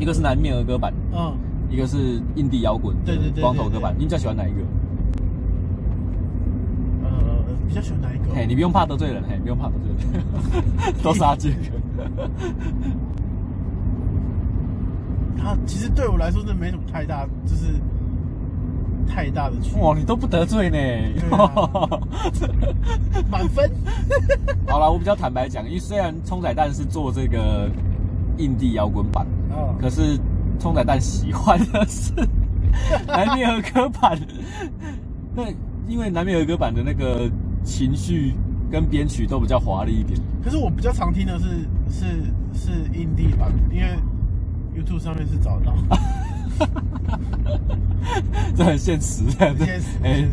[0.00, 1.36] 一个是南面儿歌版，嗯，
[1.68, 4.60] 一个是印地摇滚，对对对，光头歌版，你比较喜欢哪一个？
[7.04, 7.10] 呃，
[7.68, 8.24] 比较喜欢哪一个？
[8.34, 10.22] 嘿，你不用怕得罪人，嘿，不用怕得罪人，
[11.04, 11.56] 都是阿杰哥。
[15.36, 17.66] 他其实对我来说，真的没什么太大，就是
[19.06, 19.82] 太大的区别。
[19.82, 20.78] 哇，你都不得罪呢，
[23.30, 23.70] 满分。
[24.66, 27.68] 好了，我比较坦白讲，因为虽然冲仔蛋是做这个
[28.38, 29.26] 印地摇滚版。
[29.80, 30.18] 可是，
[30.58, 32.12] 冲仔蛋喜欢的是
[33.06, 34.18] 南面儿歌版。
[35.34, 35.44] 那
[35.88, 37.30] 因为南面儿歌版的那个
[37.64, 38.34] 情绪
[38.70, 40.20] 跟编曲都比较华丽一点。
[40.42, 41.46] 可是我比较常听的是
[41.90, 42.06] 是
[42.52, 43.98] 是印地版，因为
[44.76, 45.74] YouTube 上面是找得到。
[48.56, 49.64] 这很现实，这样子。
[49.64, 49.86] 现实。
[50.02, 50.28] 哎，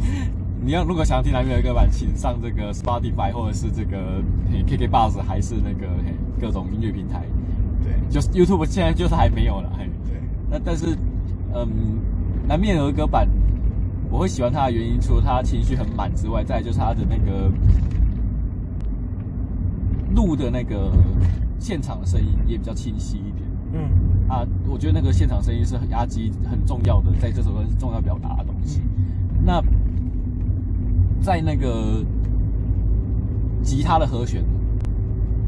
[0.61, 5.87] 你要如果想要听南面儿歌版，请上这个 Spotify 或者是这个 KKBOX 还是那个
[6.39, 7.23] 各种音乐平台。
[8.09, 10.21] 就是 YouTube 现在就是还没有了，嘿，对。
[10.49, 10.97] 那但是，
[11.53, 11.67] 嗯，
[12.47, 13.27] 南面儿歌版，
[14.09, 17.51] 我会喜欢它的原因，除了它情绪很满之外，再就是它的那个
[20.15, 20.91] 录的那个
[21.59, 23.43] 现场的声音也比较清晰一点。
[23.73, 24.27] 嗯。
[24.29, 28.81] 啊，我觉得那个现场声音是很压机很重要的，在这首歌是重要表达的东西。
[29.43, 29.61] 那
[31.21, 32.03] 在那个
[33.61, 34.43] 吉他的和弦。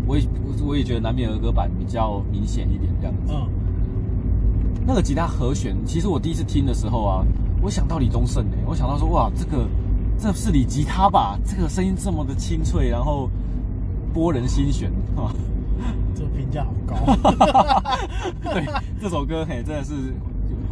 [0.10, 0.28] 我也
[0.66, 3.32] 我也觉得南面儿歌版比较明显一点，这样子。
[3.32, 3.48] 嗯。
[4.88, 7.24] 那个吉他和弦，其实我第一次听的时候啊，
[7.62, 9.68] 我想到李宗盛诶，我想到说哇，这个
[10.18, 11.38] 这是李吉他吧？
[11.46, 13.30] 这个声音这么的清脆，然后
[14.12, 15.32] 拨人心弦啊。
[16.16, 16.96] 这个评价好高。
[18.52, 18.66] 对，
[19.00, 19.94] 这首歌嘿，真的是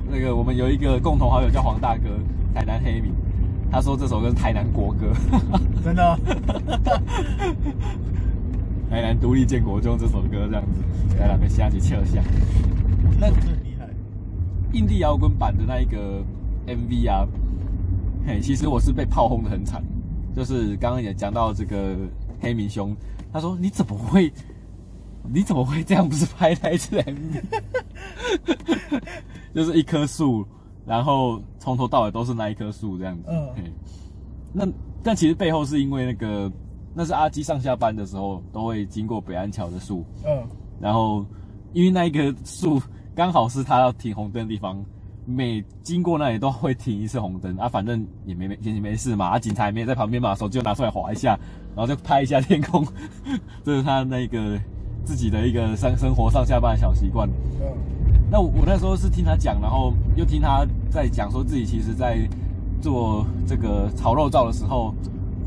[0.10, 2.10] 那个我们有一个共同好友叫黄大哥，
[2.56, 3.12] 台南黑米，
[3.71, 5.13] 他说这首歌是台南国歌。
[5.84, 6.19] 真的。
[8.89, 10.82] 台南独立建国中这首歌这样子，
[11.19, 12.23] 来来，被下去跳一下。
[13.19, 13.88] 那很厉害。
[14.73, 16.23] 印地摇滚版的那一个
[16.65, 17.28] MV 啊，
[18.26, 19.84] 嘿，其实我是被炮轰的很惨。
[20.36, 21.97] 就是刚刚也讲到这个
[22.39, 22.95] 黑明兄，
[23.34, 24.32] 他说你怎么会，
[25.34, 26.08] 你怎么会这样？
[26.08, 27.41] 不是拍那一次 MV，
[29.54, 30.45] 就是一棵树，
[30.86, 33.23] 然后从头到尾都是那一棵树这样子。
[33.28, 33.50] 嗯，
[34.54, 34.67] 那
[35.02, 36.52] 但其实背后是因为那个，
[36.98, 40.04] 那是阿基上下班的时候都会经过北安桥的树。
[40.26, 40.44] 嗯，
[40.82, 41.24] 然后
[41.74, 42.82] 因为那一棵树
[43.14, 44.84] 刚好是他要停红灯的地方。
[45.30, 51.38] 每经过那里都会停一次红灯啊，反正也没没也没事嘛，啊，警察也没在旁边嘛，手机就拿出来滑一下，
[51.76, 52.88] 然后就拍一下天空，
[53.62, 54.58] 这是他那个
[55.04, 57.28] 自己的一个生生活上下班的小习惯。
[57.60, 57.68] 嗯，
[58.32, 62.18] 那我我那时候是听他讲，然后又听他在讲说自己其实在
[62.82, 64.96] 做这个炒肉燥的时候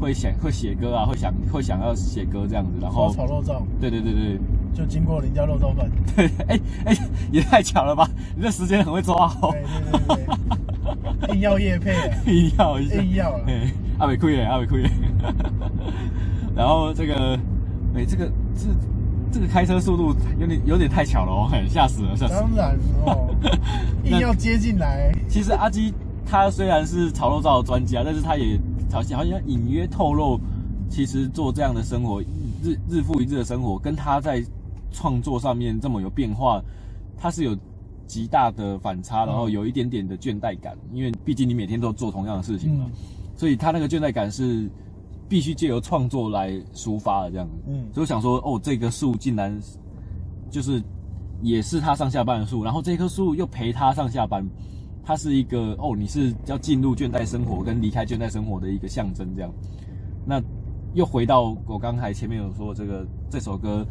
[0.01, 4.39] 会想会写歌啊，会想会想要写歌这样子，然后炒肉燥，对对对对。
[4.73, 8.09] 就经过林家肉燥饭，对， 哎、欸、哎、欸，也太巧了吧！
[8.37, 11.93] 你这时间很会抓好，对对对对，硬要业配，
[12.33, 13.45] 硬要一下，硬要了，
[13.99, 14.91] 阿伟亏耶，阿伟亏耶。
[16.55, 17.37] 然后这个，
[17.95, 18.69] 哎、欸，这个这
[19.33, 22.41] 这个开车速度有点有点太巧了哦，吓死了，吓死了。
[22.41, 23.29] 当然哦，
[24.07, 25.13] 硬要接进来。
[25.29, 25.93] 其实阿基
[26.25, 28.57] 他虽然是炒肉燥的专家，但是他也
[28.91, 30.39] 好像好像隐约透露，
[30.89, 32.21] 其实做这样的生活，
[32.63, 34.45] 日日复一日的生活，跟他在
[34.93, 36.63] 创作上面这么有变化，
[37.17, 37.57] 他是有
[38.07, 42.87] 极大的反差，然后有一点点的倦怠感，因为毕竟你每天都做同样的事情嘛，
[43.37, 44.69] 所以他那个倦怠感是
[45.29, 47.53] 必须借由创作来抒发的这样子。
[47.69, 49.57] 嗯，所以我想说，哦，这个树竟然
[50.51, 50.83] 就是
[51.41, 54.45] 也是他上下班的树，然后这棵树又陪他上下班，
[55.11, 59.53] 它是一个哦，你是要进入倦怠生活跟离开倦怠生活的一个象征这样。
[60.25, 60.41] 那
[60.95, 63.85] 又回到我刚才前面有说这个这首歌。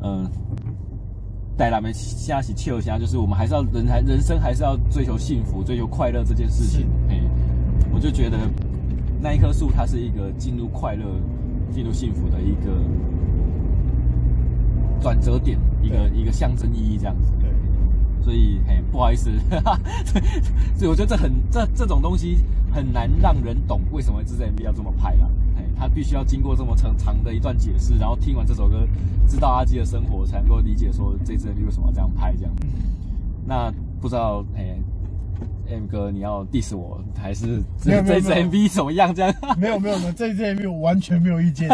[0.00, 0.30] 嗯，
[1.56, 6.86] 带他们下起气下，就是我们还是要人还人生还是要追求幸福、追求快乐这件事情。
[7.08, 7.20] 哎，
[7.92, 8.38] 我就觉得
[9.20, 11.04] 那一棵树，它是一个进入快乐、
[11.72, 12.80] 进入幸福的一个
[15.00, 17.32] 转折点，一个一个象征意义这样子。
[18.24, 19.80] 对，所以哎，不好意思，哈 哈
[20.76, 22.38] 所以我觉得这很这这种东西
[22.72, 25.28] 很难让人懂为什么这支 MV 要这么拍啦。
[25.76, 28.86] 他必须要经过这么长长的一段解释，然后听完这首歌，
[29.28, 32.52] 知道阿基的生活，才能够理解说这支 MV 为什么要这样拍这样。
[33.44, 34.78] 那不知道哎
[35.68, 39.12] ，M 哥你要 diss 我还是这这支 MV 怎么样？
[39.12, 41.68] 这样没有没有没有，这支 MV 我完全没有意见。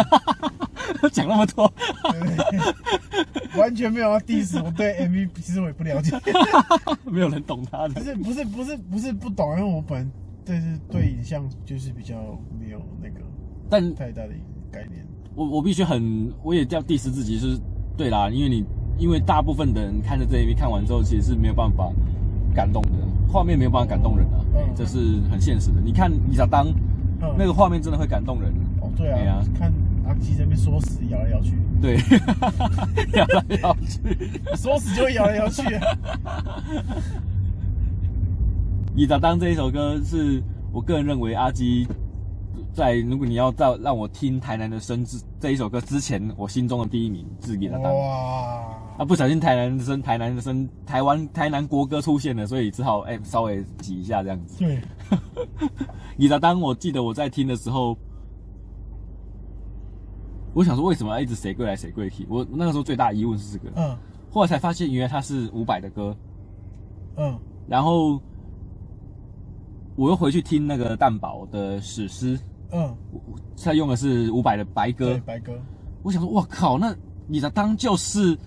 [1.12, 1.70] 讲那么多
[2.10, 6.16] 对对对，完全没有要 diss 我对 MV 其实我也不了解，
[7.10, 7.94] 没有人懂他的。
[7.94, 10.10] 不是不是不是不是不懂，因为我本
[10.44, 12.16] 对是对影像就是比较
[12.60, 13.20] 没有那个。
[13.68, 14.30] 但太大的
[14.70, 17.58] 概念，我我必须很，我也叫 diss 自己是
[17.96, 18.64] 对啦，因为你
[18.98, 21.90] 因为大部分的人看着这 MV 看完之后，其实是没有办法
[22.54, 22.88] 感动的，
[23.28, 25.80] 画面没有办法感动人啊，嗯、这是很现实的。
[25.80, 26.66] 你看李小当、
[27.22, 29.72] 嗯、那个画面真的会感动人哦，对啊，对啊看
[30.04, 31.96] 阿基这边说死咬来咬去，对，
[33.14, 34.00] 摇来摇去，
[34.56, 35.62] 说死就会咬来摇去。
[38.94, 41.86] 你咋当这一首歌是我个人认为阿基。
[42.72, 47.92] 在如果你要在让我听台南的声之这一首歌之前，我心中的第一名是给他当。
[47.92, 48.60] 哇！
[48.96, 54.60] 啊，不小心台南的声，台南的声，台湾台南国歌出现了，所以只好哎、欸、稍微挤一下这样子。
[54.60, 54.78] 对。
[56.16, 57.98] 你咋当，我记得我在听的时候，
[60.52, 62.26] 我想说为什么要一直谁贵来谁贵去？
[62.28, 63.70] 我那个时候最大的疑问是这个。
[63.76, 63.96] 嗯。
[64.30, 66.16] 后来才发现，原来他是伍佰的歌。
[67.16, 67.38] 嗯。
[67.68, 68.20] 然后
[69.96, 72.38] 我又回去听那个蛋堡的史诗。
[72.72, 72.96] 嗯，
[73.60, 75.52] 他用的是伍佰的白歌，白歌。
[76.02, 76.94] 我想说，我靠，那
[77.26, 78.38] 你的当就是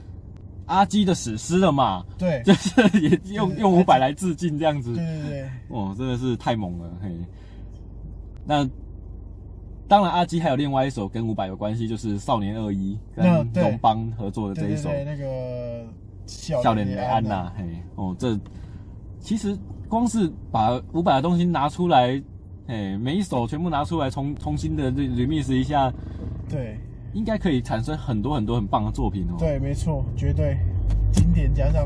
[0.65, 2.05] 阿基的史诗了嘛？
[2.17, 4.93] 对，就是也用对用伍佰来致敬这样子。
[4.93, 7.11] 对对对，哦，真的是太猛了嘿。
[8.45, 8.65] 那
[9.87, 12.97] 当然，阿基还有另外一首跟伍佰有关系，就是《少年二一》
[13.53, 15.85] 跟荣邦合作的这一首，对对对那个
[16.25, 17.51] 笑脸的安娜。
[17.57, 17.63] 嘿，
[17.95, 18.39] 哦，这
[19.19, 19.57] 其实
[19.87, 22.21] 光是把伍佰的东西拿出来。
[22.65, 25.91] 哎，每一首全部拿出来重重新的 remix 一下，
[26.47, 26.79] 对，
[27.11, 29.35] 应该可以产生很多很多很棒的作品哦。
[29.37, 30.57] 对，没错，绝对
[31.11, 31.85] 经典加上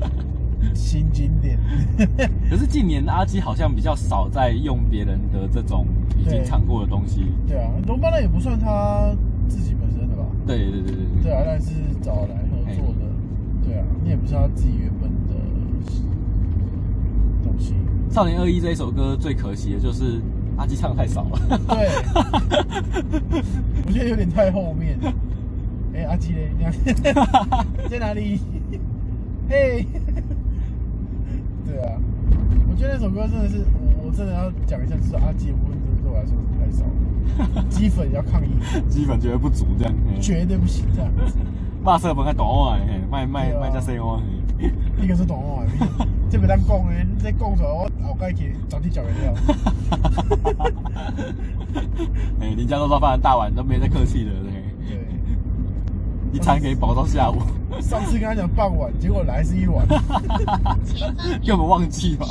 [0.74, 1.58] 新经典。
[2.50, 5.86] 可是近年阿基好像比较少在用别人的这种
[6.18, 7.24] 已经唱过的东西。
[7.46, 9.14] 对，对啊，荣邦那也不算他
[9.48, 10.24] 自己本身的吧？
[10.46, 11.22] 对对对对对。
[11.24, 11.70] 对啊，但是
[12.02, 13.06] 找来合作的，
[13.64, 15.34] 嘿对啊，你也不是他自己原本的
[17.42, 17.74] 东西。
[18.10, 20.20] 少年二一这一首歌最可惜的就是
[20.56, 21.38] 阿基唱太少了。
[21.68, 21.88] 对，
[23.86, 24.98] 我觉得有点太后面。
[25.94, 26.50] 哎、欸，阿基嘞？
[26.58, 28.40] 你在哪里？
[29.48, 29.86] 嘿，
[31.70, 31.92] 对啊，
[32.68, 36.90] 我觉得那首歌真的是我我真的要讲一下，就是阿基的部分，真的对我来说是太少了。
[37.70, 38.50] 基粉要抗议，
[38.88, 41.08] 基粉觉得不足这样，绝对不行这样。
[41.82, 44.20] 骂色粉还短话诶，卖卖卖加细话。
[45.00, 45.62] 一个是短话，
[46.28, 49.32] 这边当讲诶，你这讲出来我后盖去找你讲的料。
[52.40, 54.59] 哎，林家肉燥饭大碗都没在客气的，对。
[56.32, 57.36] 一餐可以饱到下午。
[57.80, 59.86] 上次跟他讲傍晚，结果来是一碗。
[61.46, 62.26] 根本忘记吧。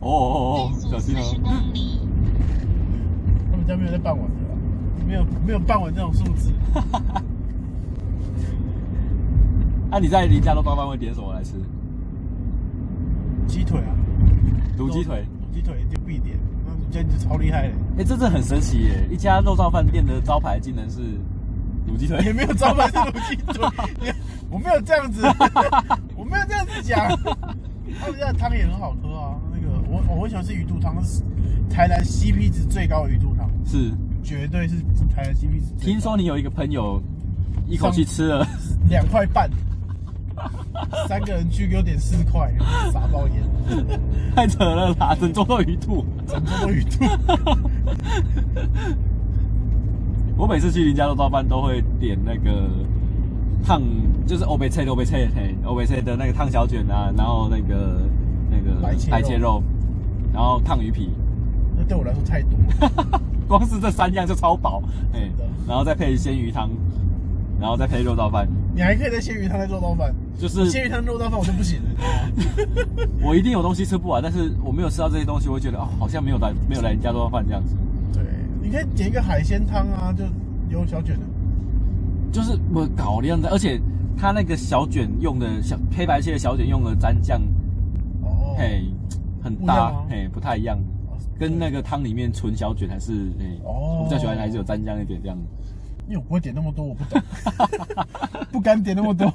[0.00, 1.20] 哦哦哦，小心哦。
[3.50, 4.34] 他们家没有在傍晚的，
[5.06, 6.52] 没有没有傍晚这种数字。
[9.90, 11.52] 那、 啊、你在林家肉燥饭会点什么来吃？
[13.46, 13.92] 鸡腿啊，
[14.78, 17.74] 卤鸡腿，卤鸡腿一定必点，那家就超厉害的。
[17.96, 19.06] 哎、欸，这真的很神奇耶！
[19.10, 21.00] 一家肉燥饭店的招牌竟然是
[21.86, 24.12] 卤鸡腿，也没有招牌是卤鸡腿，
[24.50, 25.22] 我没有这样子，
[26.16, 27.08] 我没有这样子讲。
[28.00, 31.22] 他们家的汤也很好喝啊，那个我我很喜欢吃鱼肚汤，是
[31.68, 34.76] 台南 CP 值最高的鱼肚汤，是绝对是
[35.14, 35.74] 台南 CP 值。
[35.78, 37.02] 听说你有一个朋友
[37.68, 38.46] 一口气吃了
[38.88, 39.50] 两块半。
[41.06, 42.50] 三个人去给我点四块，
[42.90, 43.42] 傻包烟，
[44.34, 45.14] 太扯了啦！
[45.20, 47.04] 整桌都鱼肚，整桌都鱼肚。
[50.36, 52.68] 我每次去林家肉燥饭都会点那个
[53.64, 53.82] 烫，
[54.26, 58.02] 就是欧贝菜、欧贝菜、嘿，欧贝菜的那个烫小卷啊，然后那个
[58.50, 59.62] 那个白切肉，
[60.32, 61.10] 然后烫鱼皮。
[61.76, 62.50] 那对我来说太多，
[63.46, 65.30] 光是这三样就超饱，哎，
[65.68, 66.68] 然后再配鲜鱼汤。
[67.60, 71.90] 然后再配肉燥饭，你还可以在鲜鱼汤再肉燥饭，就是鲜鱼汤肉燥饭我就不行了。
[73.22, 77.76] 我一定有东西吃不完，但是我没有吃到这些东西，我会觉得哦，好像没有来没有来人家肉燥饭这样子。
[78.72, 80.24] 可以点一个海鲜汤啊，就
[80.70, 81.26] 有小卷的，
[82.32, 83.78] 就是我搞的样子，而且
[84.16, 87.40] 他那个小卷用的小黑白切的小卷用的蘸酱，
[88.22, 88.82] 哦，嘿，
[89.42, 90.78] 很搭，嘿，不太一样，
[91.38, 95.36] 跟那个汤里面纯小卷还是嘿，哦，我比较喜欢还是有蘸酱一点这样。
[96.08, 97.22] 因为我不会点那么多，我不懂，
[98.50, 99.32] 不敢点那么多。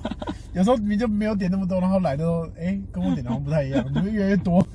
[0.54, 4.66] 有时候你就没有点那么多，然后来的时候，哎、欸，跟我点的好像不太一样，你会越来越多。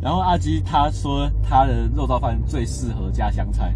[0.00, 3.74] 然后阿基他说他的肉燥饭最适合加香菜，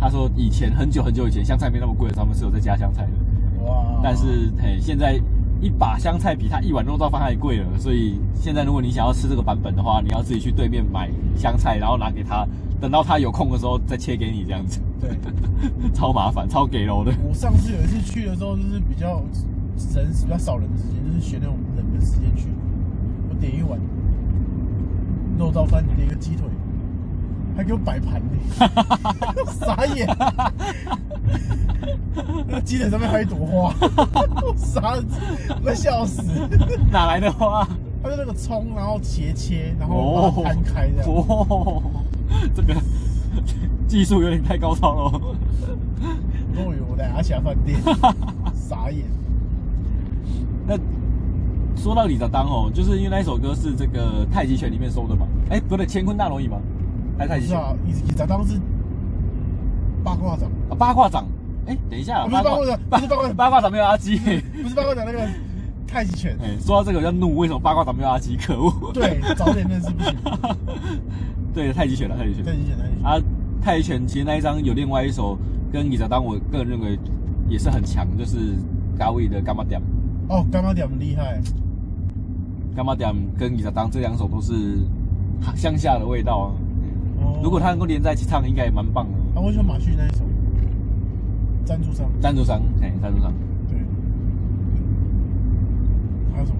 [0.00, 3.64] 他说以前很久很久以前香菜没那么贵的时候，他们是有在加香菜的。
[3.64, 4.00] 哇！
[4.02, 5.20] 但是嘿，现在
[5.60, 12.46] 一把香菜比他一碗肉燥饭还贵了，所以现在如果你想要吃这个版本的话，你要自己去对面买香菜，然后拿给他。
[12.78, 15.10] 等到他有空的时候再切给你这样子，对，
[15.94, 17.10] 超麻烦，超给楼的。
[17.26, 19.22] 我上次有一次去的时候，就是比较
[19.94, 22.48] 人比较少人的时间，就是选那种冷的时间去。
[23.30, 23.80] 我点一碗
[25.38, 26.46] 肉燥饭，点一个鸡腿，
[27.56, 28.36] 还给我摆盘呢，
[29.60, 30.06] 傻眼。
[32.48, 33.74] 那个鸡腿上面还有一朵花，
[34.56, 34.96] 傻，
[35.64, 36.22] 我笑死。
[36.90, 37.66] 哪来的花？
[38.02, 41.08] 它是那个葱，然后斜切，然后把它摊开这样。
[41.08, 41.82] 哦
[42.54, 42.74] 这个
[43.86, 45.20] 技术有点太高超了。
[46.54, 47.78] 终于我在阿霞饭店，
[48.54, 49.04] 傻眼。
[50.66, 50.76] 那
[51.76, 55.26] 说到李泽当哦，就是因为那一首歌是这个太极拳里面收的嘛？
[55.50, 56.58] 哎，不对，乾坤大挪移吗？
[57.18, 57.60] 还是太极拳？
[57.86, 58.60] 李李泽当是
[60.02, 61.26] 八卦掌啊，八卦掌。
[61.66, 65.20] 哎，等一下，不是八卦掌，不是八卦，八卦掌没有阿基，不是八卦掌 那个
[65.86, 66.36] 太极拳。
[66.40, 68.36] 哎，说到这个我就怒，为什么八卦掌没有阿基？
[68.36, 68.92] 可恶！
[68.92, 70.14] 对，早点认识不行。
[71.52, 72.44] 对，太极拳了，太极拳。
[72.44, 73.04] 太极拳，太极拳。
[73.04, 73.20] 啊，
[73.60, 75.36] 太极拳其实那一张有另外一首
[75.72, 76.98] 跟李泽当，我个人认为
[77.48, 78.54] 也是很强，就是
[78.98, 79.80] 高位的《柑仔店》。
[80.28, 81.40] 哦，《柑仔店》厉害，
[82.76, 84.78] 《柑仔店》跟李泽当这两首都是
[85.54, 86.46] 乡下的味道啊。
[87.20, 87.40] 哦。
[87.42, 89.12] 如果他能够连在一起唱，应该也蛮棒的。
[89.34, 90.24] 啊，我喜欢马旭那一首
[91.64, 92.06] 《赞助商》。
[92.20, 93.32] 赞助商，哎，赞助商。
[93.68, 93.78] 对。
[96.32, 96.58] 还有什么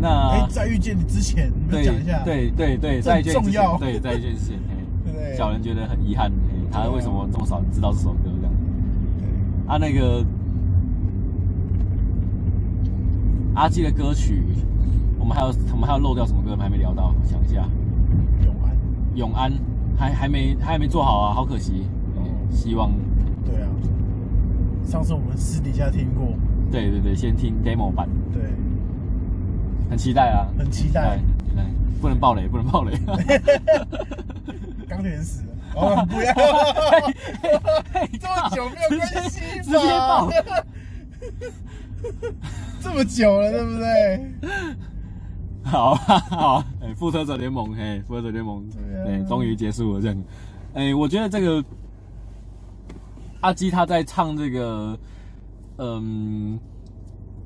[0.00, 2.22] 那哎，在遇见你之前，你讲一下。
[2.24, 4.58] 对对对，在遇见之前，对，在遇见之前，
[5.06, 6.30] 对，小人觉得很遗憾，
[6.70, 8.52] 他为什么这么少人知道这首歌这样？
[9.68, 10.24] 啊，那个
[13.54, 14.42] 阿基的歌曲，
[15.18, 16.52] 我们还有我们还有漏掉什么歌？
[16.52, 17.68] 我们还没聊到，想一下。
[18.44, 18.76] 永安，
[19.14, 19.52] 永安
[19.96, 21.86] 还还没还没做好啊，好可惜。
[22.50, 22.92] 希望。
[23.44, 23.68] 对啊，
[24.84, 26.28] 上次我们私底下听过。
[26.70, 28.08] 对对对，先听 demo 版。
[28.32, 28.42] 对。
[29.90, 30.48] 很期待啊！
[30.58, 31.20] 很期待，
[32.00, 32.96] 不能爆雷，不能爆雷。
[34.88, 36.32] 钢铁人死了，哦，不要！
[38.18, 40.30] 这么久没有更新，直接爆！
[42.80, 44.50] 这么久了，对不对？
[45.64, 48.64] 好好，哎，复仇者联盟，哎，复仇者联盟，
[49.04, 50.24] 对，终于结束了，这样。
[50.74, 51.64] 哎，我觉得这个
[53.40, 54.98] 阿基他在唱这个，
[55.78, 56.58] 嗯。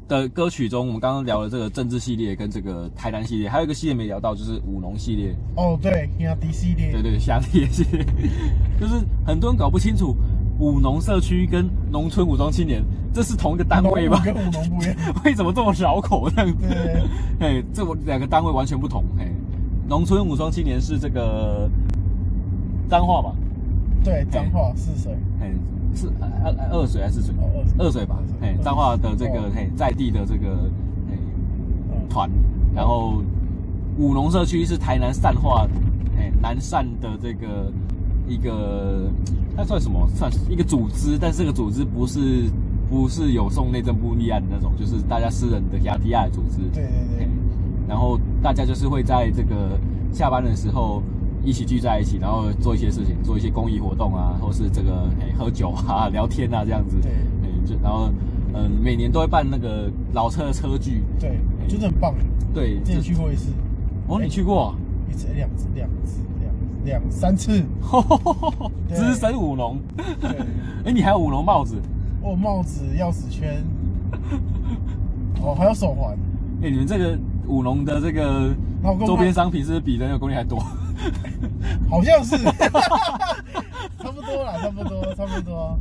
[0.09, 5.35] 的歌曲中，我们刚刚聊了这个政治系列跟这个台南系列，还有一个系列没聊到，就是舞龙系列。
[5.57, 6.93] 哦，对，亚迪系列。
[6.93, 8.07] 对对，兄弟系列，
[8.79, 10.15] 就是很多人搞不清楚
[10.59, 12.83] 舞农社区跟农村武装青年
[13.13, 14.21] 这是同一个单位吗？
[14.25, 14.97] 跟舞农不一样。
[15.25, 16.67] 为什么这么绕口这样子？
[16.69, 17.03] 对，
[17.41, 19.05] 哎，这两个单位完全不同。
[19.19, 19.31] 哎，
[19.89, 21.69] 农村武装青年是这个
[22.89, 23.33] 彰化吧？
[24.05, 25.13] 对，彰化泗水。
[25.41, 25.53] 哎。
[25.95, 27.35] 是二二水还是水？
[27.79, 28.19] 二水吧。
[28.39, 30.71] 嘿，彰化的这个嘿在地的这个
[31.09, 31.17] 嘿
[32.07, 32.31] 团，
[32.75, 33.23] 然后
[33.97, 35.67] 武农社区是台南善化
[36.15, 37.73] 嘿南善的这个
[38.29, 39.11] 一个，
[39.57, 40.09] 它算什么？
[40.15, 42.51] 算是一个组织，但是这个组织不是
[42.89, 46.59] 不是有送内政部立案的那种，就是大家私人的雅迪亚的组织。
[46.73, 47.29] 对对对。
[47.89, 49.79] 然后大家就是会在这个
[50.13, 51.03] 下班的时候。
[51.45, 56.97] 一起聚在一起，然后做一些事情，做一些公益活动啊，或是这个哎喝酒啊、 聊天啊这样子。
[57.01, 58.11] 对，哎就然后
[58.53, 61.05] 嗯，每年都会办那个老车的车聚。
[61.21, 62.13] 对，真的很棒。
[62.53, 63.53] 对，之前去过一次。
[64.09, 64.75] 哦，你去过？
[65.09, 66.51] 一次、两次、两次、两
[66.87, 67.63] 两三次。
[68.89, 69.79] 资深舞龙。
[70.19, 70.31] 对。
[70.87, 71.77] 哎，你还有舞龙帽子？
[72.23, 73.63] 哦，帽子、钥匙圈。
[75.43, 76.17] 哦，还有手环。
[76.63, 78.55] 哎，你们这个舞龙的这个
[79.05, 80.59] 周边商品是不是比人有功力还多？
[81.91, 85.79] 好像是，差不多啦，差不多，差不多。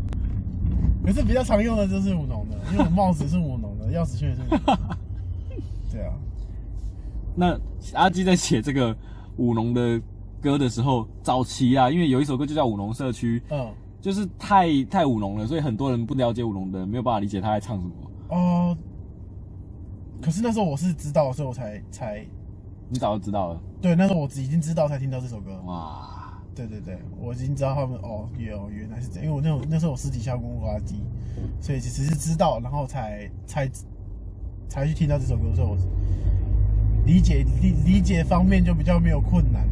[1.05, 4.41] 可是比较常用的就是舞龙的，因为我帽子是舞龙的，钥匙圈也是。
[5.91, 6.11] 对啊。
[7.35, 7.57] 那
[7.93, 8.95] 阿基在写这个
[9.37, 10.01] 舞龙的
[10.45, 13.67] 歌的时候，早期啊，因为有一首歌就叫《舞龙社区》，嗯，
[13.99, 17.93] 就是太太舞龙了，所以很多人不了解舞龙的，没有办法理解他在唱什么。
[18.29, 18.77] 哦、呃。
[20.21, 22.23] 可是那时候我是知道，所以我才才。
[22.87, 23.59] 你早就知道了。
[23.81, 25.59] 对，那时候我已经知道才听到这首歌。
[25.65, 30.93] 哇，对对对，我已经知道他们哦，原哦原来是这样，因为我那种那时候我私底下公布垃圾，
[31.59, 33.67] 所以其实是知道，然后才才
[34.69, 35.75] 才去听到这首歌，所以我
[37.07, 39.67] 理解理理解方面就比较没有困难。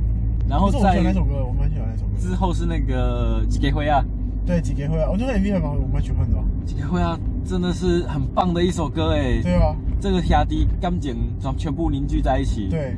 [0.47, 2.17] 然后在那首歌，我蛮喜欢那首歌。
[2.19, 4.03] 之后是那个几给灰啊？
[4.45, 5.09] 对，几给灰啊？
[5.11, 6.37] 我觉得 MV 还蛮我蛮喜欢的。
[6.65, 9.41] 几给灰啊，真的是很棒的一首歌哎。
[9.41, 9.75] 对啊。
[10.01, 12.67] 这个兄弟感情全全部凝聚在一起。
[12.69, 12.95] 对。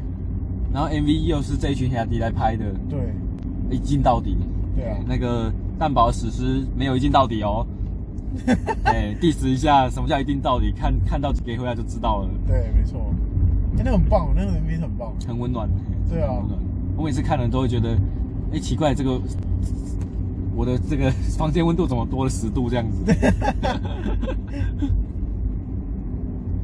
[0.74, 2.66] 然后 MV 又是这一群兄弟来拍的。
[2.90, 3.14] 对。
[3.70, 4.38] 一镜到底。
[4.76, 4.98] 对啊。
[5.08, 7.66] 那个蛋堡史诗没有一镜到底哦。
[8.84, 10.74] 哎，diss 一下什么叫一镜到底？
[10.76, 12.30] 看看到几给回来就知道了。
[12.46, 13.00] 对，没错。
[13.78, 15.70] 哎，那个很棒，那个 MV 很棒，很温暖。
[16.10, 16.44] 对啊。
[16.98, 17.98] 我每次看了都会觉得，
[18.54, 19.20] 哎，奇怪，这个
[20.56, 23.04] 我的这个房间温度怎么多了十度这样子？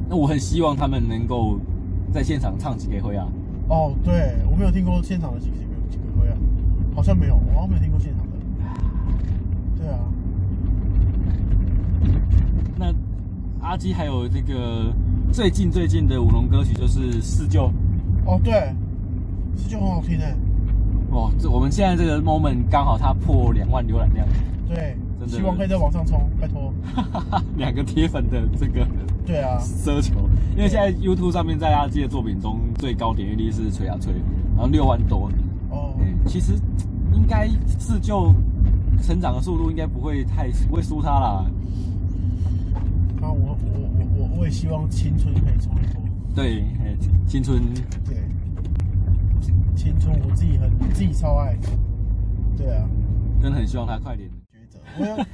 [0.08, 1.58] 那我很希望他们能够
[2.12, 3.26] 在现场唱几给会啊！
[3.68, 5.56] 哦，对，我没有听过现场的几几
[5.90, 6.36] 几个会啊，
[6.94, 8.32] 好像没有，我好像没有听过现场的。
[9.78, 9.98] 对啊。
[12.76, 12.92] 那
[13.66, 14.92] 阿基还有这个
[15.32, 17.70] 最近最近的舞龙歌曲就是四旧。
[18.26, 18.74] 哦，对，
[19.56, 20.34] 四旧很好听诶。
[21.10, 24.26] 哦，这我们现在这个 moment 刚好它破两万浏览量。
[24.68, 24.96] 对。
[25.20, 26.74] 真的希望可以再往上冲，拜托。
[27.56, 28.84] 两个铁粉的这个，
[29.24, 30.14] 对啊，奢求。
[30.56, 34.12] 因为现在 YouTube 上面在阿基的作品中最高点阅率是吹啊吹，
[34.56, 35.30] 然后六万多。
[35.70, 35.94] 哦。
[36.26, 36.54] 其实
[37.14, 37.48] 应该
[37.78, 38.34] 是就
[39.00, 41.44] 成长的速度应该不会太不会输他啦。
[43.20, 46.02] 那我我我我我也希望青春可以冲一波。
[46.34, 46.64] 对，
[47.28, 47.62] 青春。
[48.04, 48.16] 对。
[49.82, 51.58] 青春，我自己很自己超爱。
[52.56, 52.88] 对啊。
[53.40, 54.78] 真的很希望他快点抉择。
[54.96, 55.26] 我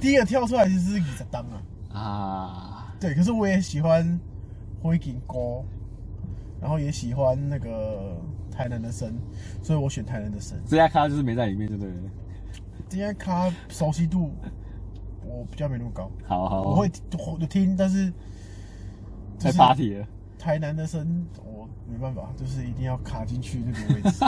[0.00, 1.46] 第一个跳出来就是二十当
[1.92, 4.18] 啊啊，对，可是我也喜欢
[4.82, 5.62] 灰锦歌，
[6.60, 9.14] 然后也喜欢那个台南的神，
[9.62, 10.60] 所以我选台南的神。
[10.66, 11.92] 这家咖就是没在里面，对不对？
[12.88, 14.32] 这家咖熟悉度
[15.24, 16.10] 我比较没那么高。
[16.26, 16.90] 好好，我会
[17.38, 18.12] 我听，但是
[19.38, 20.06] 太 party 了。
[20.40, 24.24] 台南的生我没办法，就是一定要卡进去那个位置。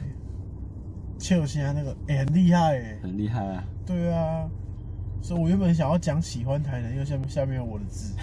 [1.18, 3.64] 切尔西啊，那个哎、欸，很厉害哎，很厉害啊。
[3.86, 4.46] 对啊，
[5.22, 8.14] 所以我原本想要讲喜欢台南，因为下面下面有我的字。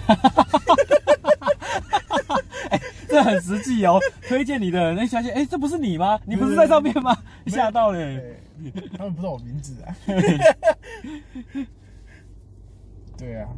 [2.70, 4.00] 哎， 这很实际哦。
[4.28, 6.18] 推荐你的人，相信哎，这不是你吗？
[6.24, 7.16] 你不是在上面吗？
[7.46, 7.98] 吓到了。
[8.96, 9.96] 他们不知道我名字啊。
[13.16, 13.48] 对啊。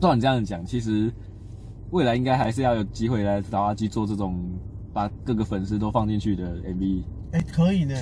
[0.00, 1.12] 照你这样讲，其实
[1.90, 4.38] 未来应该还是要有机会来找阿基做这种
[4.92, 7.02] 把各个粉丝都放进去的 MV。
[7.32, 7.94] 哎、欸，可以呢。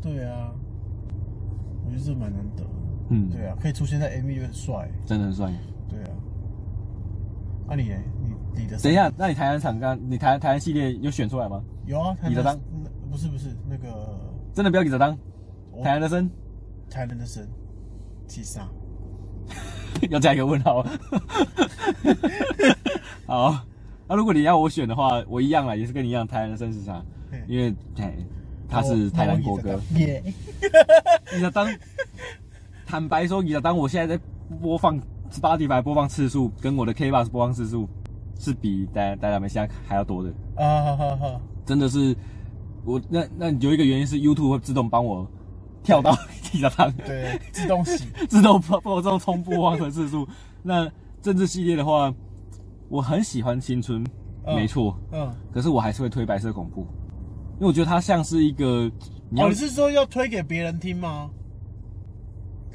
[0.00, 0.52] 对啊，
[1.84, 2.64] 我觉得这蛮难得。
[3.10, 5.52] 嗯，对啊，可以出现在 MV 就很帅，真的很帅。
[5.88, 6.10] 对啊。
[7.68, 7.90] 啊你，你
[8.54, 8.76] 你你的？
[8.78, 11.62] 等一下，那你台南厂刚，你台台南系列有选出来吗？
[11.86, 12.58] 有啊，李泽当。
[13.10, 14.18] 不是不是那个。
[14.54, 15.16] 真的不要李泽当。
[15.82, 16.28] 台南的声。
[16.90, 17.46] 台南的声。
[18.26, 18.68] 七杀。
[20.10, 20.82] 要加一个问号。
[23.26, 23.58] 好，
[24.08, 27.04] 那、啊、如果你要我选的话，我一样啦，也是跟你一样台南的绅士场，
[27.46, 28.14] 因为哎，
[28.68, 29.80] 他是台南国歌。
[29.96, 30.22] 耶，
[31.34, 31.66] 你要当
[32.86, 34.22] 坦白说，你要当我现在在
[34.60, 37.88] 播放 Spotify 播放次数跟我的 KBox 播放次数
[38.38, 40.82] 是比大大家们现在还要多的啊！
[40.84, 42.14] 好好好，真的是
[42.84, 45.26] 我那那有一个原因是 YouTube 会自动帮我
[45.82, 46.14] 跳到
[46.52, 50.28] 比较长，对，自动洗， 自动帮帮我自动重播放的次数。
[50.62, 50.88] 那
[51.20, 52.14] 政治系列的话。
[52.88, 54.04] 我很喜欢青春，
[54.44, 56.82] 嗯、没错，嗯，可是我还是会推白色恐怖，
[57.54, 58.82] 因为我觉得它像是一个
[59.30, 61.30] 你要，哦，你是说要推给别人听吗？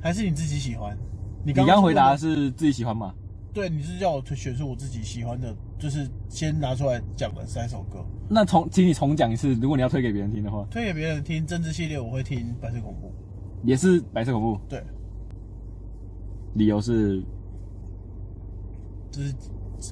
[0.02, 0.98] 还是你自己喜欢？
[1.46, 3.14] 你刚刚回答是自己喜欢吗？
[3.54, 8.04] 对，你是叫我选出我自己喜欢的，就是先拿出来讲的三首歌。
[8.28, 13.14] 那重，请你重讲一次，如果你要推给别人听的话，推给别人听政治系列，我会听白色恐怖，
[13.64, 14.84] 也是白色恐怖，对，
[16.54, 17.22] 理由是，
[19.12, 19.34] 就是。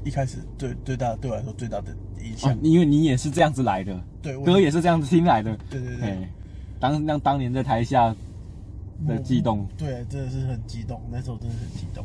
[0.03, 6.28] 一开始对最大对我来说最大的影响，因为你也是这样子来的，对，歌也是这样子听来的，对对对。
[6.80, 8.13] 当当当年在台下
[9.07, 12.03] 的激动，对，真的是很激动，那时候真的很激动，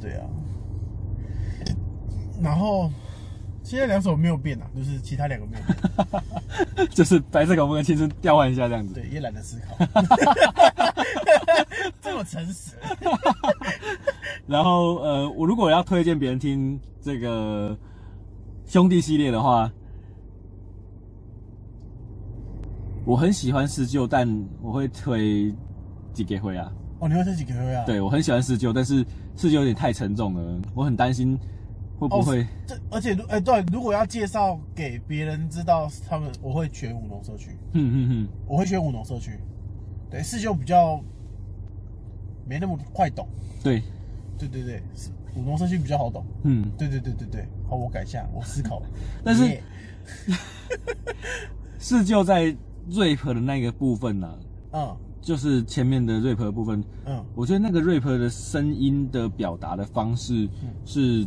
[0.00, 0.26] 对啊。
[2.40, 2.88] 然后
[3.62, 5.64] 现在两首没有变啊，就是其他两个没有
[6.74, 9.86] 变， 就是白色恐怖跟青春调换一下这样子，对，也懒得思考，
[12.00, 12.74] 这么诚实。
[14.46, 17.76] 然后，呃，我如果要推荐别人听这个
[18.66, 19.70] 兄弟系列的话，
[23.04, 24.28] 我很喜欢施救，但
[24.60, 25.54] 我会推
[26.12, 26.70] 几给灰啊。
[26.98, 27.84] 哦，你会推几给灰啊？
[27.86, 29.04] 对，我很喜欢施救，但是
[29.36, 31.38] 施救有点太沉重了，我很担心
[32.00, 32.46] 会不会。
[32.66, 37.50] 这、哦、而且如，哎，对，如果要介绍给别人知道，他们我会选五农社区。
[37.74, 39.38] 嗯嗯嗯，我会选五农社区。
[40.10, 41.00] 对，四舅比较
[42.44, 43.28] 没那么快懂。
[43.62, 43.82] 对。
[44.38, 46.24] 对对对，是五农社区比较好懂。
[46.44, 48.82] 嗯，对对对对对，好，我改一下，我思考。
[49.22, 49.60] 但是，
[51.78, 52.46] 是就在
[52.90, 54.26] rap 的那个部分呢、
[54.70, 54.96] 啊？
[54.96, 56.82] 嗯，就是前面的 rap 的部分。
[57.04, 60.48] 嗯，我觉得那个 rap 的声音的表达的方式
[60.86, 61.26] 是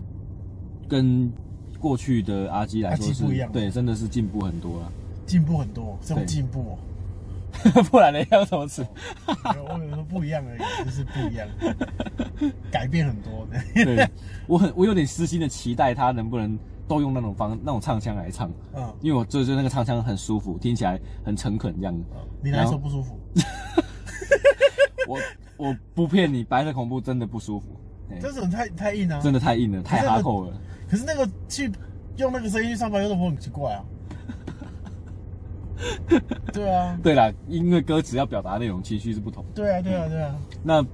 [0.94, 1.32] 跟
[1.80, 3.52] 过去的阿基来说是不一样。
[3.52, 4.92] 对，真的是进步很多了。
[5.26, 6.78] 进步很多，这种进步。
[7.90, 8.24] 不然呢？
[8.30, 8.86] 要怎么吃？
[9.28, 11.48] 我有时候不一样而已， 就是不一样，
[12.72, 13.60] 改变很多的。
[13.74, 14.08] 对，
[14.46, 18.52] 我很我有点私心的期待他能不能都用那种方那种唱腔来唱。
[18.76, 22.04] 嗯，因为我觉得那个唱腔很舒服，听起来很诚恳这样子。
[22.44, 23.20] 你来说不舒服？
[25.08, 25.20] 我
[25.58, 27.68] 我不骗你，白色恐怖真的不舒服。
[28.22, 30.54] 这种太太硬了，真的太硬了，太哈口了。
[30.94, 31.72] 可是那个去
[32.18, 33.84] 用那个声音去上班，有什么很奇怪啊？
[36.54, 39.44] 对啊，对啦，因为歌词要表达内容情绪是不同。
[39.56, 40.36] 对啊，对啊，对啊。
[40.62, 40.86] 那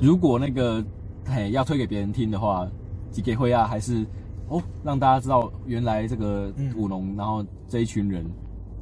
[0.00, 0.84] 如果那个
[1.24, 2.68] 嘿要推给别人听的话，
[3.12, 4.04] 寄给会啊，还是
[4.48, 8.28] 哦让大家知道原来这个舞龙，嗯、然后这一群人，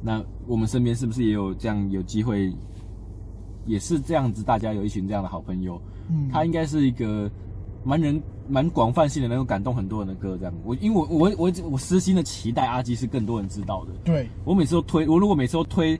[0.01, 2.51] 那我们身边是不是也有这样有机会，
[3.67, 7.29] 也是这样子，大家有一群这样的好朋友，嗯，他应该是一个。
[7.87, 10.53] 蛮人蛮广泛性的，能够感动很多人的歌，这样。
[10.65, 13.93] 我因为我我我我私心的期待阿基是更多人知道的。
[14.03, 15.97] 对，我每次都推，我如果每次都推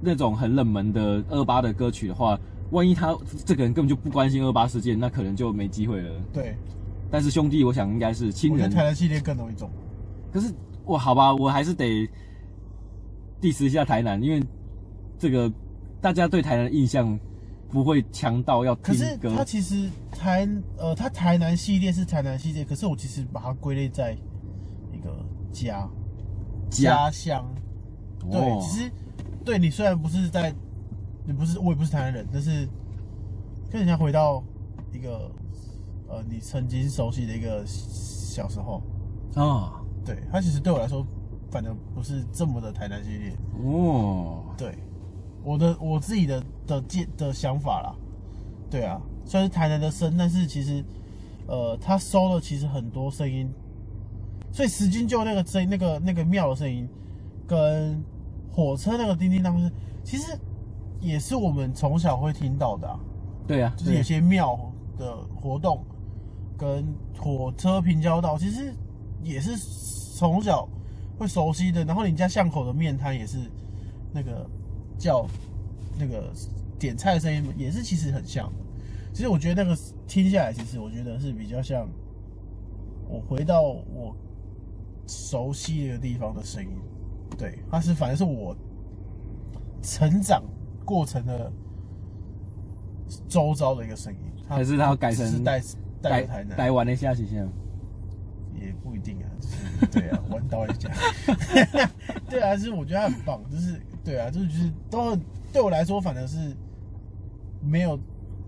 [0.00, 2.40] 那种很冷门的二八的歌曲的话，
[2.70, 6.10] 万一他这个人根本就不关心二八事件，那可能就没机会了。
[6.32, 6.56] 对。
[7.10, 8.70] 但是兄弟，我想应该是亲人。
[8.70, 9.70] 台南系列更容易中。
[10.32, 10.50] 可是
[10.86, 12.08] 我好吧，我还是得
[13.42, 14.42] diss 一下台南，因为
[15.18, 15.52] 这个
[16.00, 17.18] 大家对台南的印象。
[17.74, 19.18] 不会强到要听歌。
[19.20, 20.48] 可是他其实台
[20.78, 24.16] 呃，他台南系列是台南系列，可是我其实把它归类在
[24.92, 25.12] 一个
[25.52, 25.90] 家
[26.70, 27.44] 家乡。
[28.30, 28.88] 对，哦、其实
[29.44, 30.54] 对你虽然不是在，
[31.26, 32.68] 你不是我也不是台南人，但是
[33.68, 34.40] 跟人家回到
[34.92, 35.28] 一个
[36.06, 38.80] 呃你曾经熟悉的一个小时候
[39.34, 39.42] 啊。
[39.42, 39.72] 哦、
[40.04, 41.04] 对，他其实对我来说，
[41.50, 44.44] 反正不是这么的台南系列哦。
[44.56, 44.78] 对。
[45.44, 47.94] 我的我自己的的见的想法啦，
[48.70, 50.82] 对啊，虽然是台南的声，但是其实，
[51.46, 53.46] 呃，他收了其实很多声音，
[54.50, 56.88] 所以石金就那个声音，那个那个庙的声音，
[57.46, 58.02] 跟
[58.50, 59.70] 火车那个叮叮当声，
[60.02, 60.34] 其实
[60.98, 62.98] 也是我们从小会听到的啊。
[63.46, 64.58] 对啊，就是有些庙
[64.96, 65.84] 的活动
[66.56, 66.86] 跟
[67.18, 68.72] 火车平交道，其实
[69.22, 69.54] 也是
[70.16, 70.66] 从小
[71.18, 71.84] 会熟悉的。
[71.84, 73.36] 然后你家巷口的面摊也是
[74.10, 74.48] 那个。
[75.04, 75.26] 叫
[75.98, 76.32] 那个
[76.78, 78.58] 点菜的声音也是其实很像的，
[79.12, 79.78] 其实我觉得那个
[80.08, 81.86] 听下来，其实我觉得是比较像
[83.06, 84.16] 我回到我
[85.06, 86.70] 熟悉的地方的声音，
[87.36, 88.56] 对，它是反正是我
[89.82, 90.42] 成长
[90.86, 91.52] 过程的
[93.28, 95.60] 周遭的一个声音，还是他要改成是带
[96.00, 97.46] 带台南带完了下去现在
[98.58, 100.90] 也不一定啊，就是对啊，弯刀一下，
[102.30, 105.16] 对啊，就是我觉得他很棒，就是对啊，就是就是都
[105.52, 106.54] 对我来说，反正是
[107.62, 107.98] 没有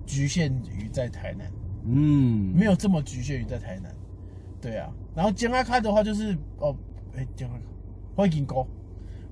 [0.04, 1.50] 局限于在台南，
[1.86, 3.90] 嗯，没有这么局限于在台南，
[4.60, 6.76] 对啊，然后江阿开的话就是哦，
[7.14, 7.62] 哎、欸，江阿开
[8.14, 8.66] 灰金沟，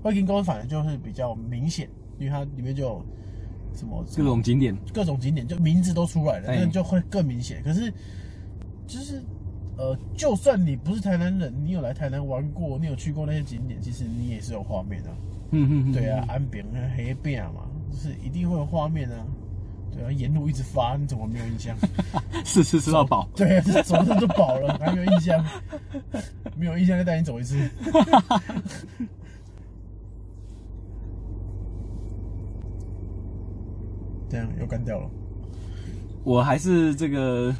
[0.03, 3.05] 灰金沟反正就是比较明显，因为它里面就有
[3.75, 7.63] 什么，各种景点，各种景点就名字都出来了，那、欸、就会更明显。
[7.63, 7.93] 可是
[8.87, 9.23] 就是
[9.77, 15.17] 呃，就算你不是台南人，你有来台南玩过，你有去过那些景点，其实你也是有画面的、啊。
[15.55, 16.65] 嗯嗯嗯，对啊，安平
[16.97, 19.25] 黑边嘛，就是一定会有画面啊。
[19.93, 21.77] 对啊，沿路一直发，你怎么没有印象？
[22.45, 23.29] 是是吃到饱。
[23.37, 25.45] 对啊，走着就饱了，还没有印象？
[26.57, 27.57] 没有印象，再带你走一次。
[34.29, 35.09] 这样又干掉了。
[36.25, 37.55] 我还是这个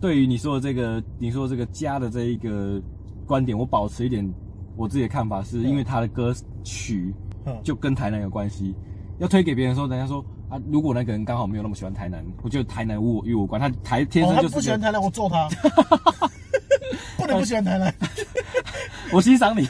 [0.00, 2.80] 对于你说的这个，你说的这个家的这一个
[3.26, 4.26] 观点，我保持一点
[4.74, 6.34] 我自己的看法，是因为他的歌
[6.68, 7.14] 曲
[7.62, 8.74] 就跟台南有关系。
[9.18, 13.60] 要推给别人的时候，人家说啊，如果那个人刚好没有那么喜欢台南，我觉得台南与我与我无关。
[13.60, 15.48] 他台天生就是、哦、他不喜欢台南，我揍他。
[17.16, 17.92] 不能不喜欢台南。
[19.12, 19.66] 我欣赏你。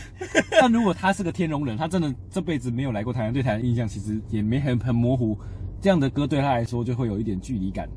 [0.50, 5.38] 但如果他是个天龙人，他真的这辈子没有来过台南，对台南印象其实也没很很模糊。
[5.80, 7.88] 这样的歌对他来说就会有一点距离感。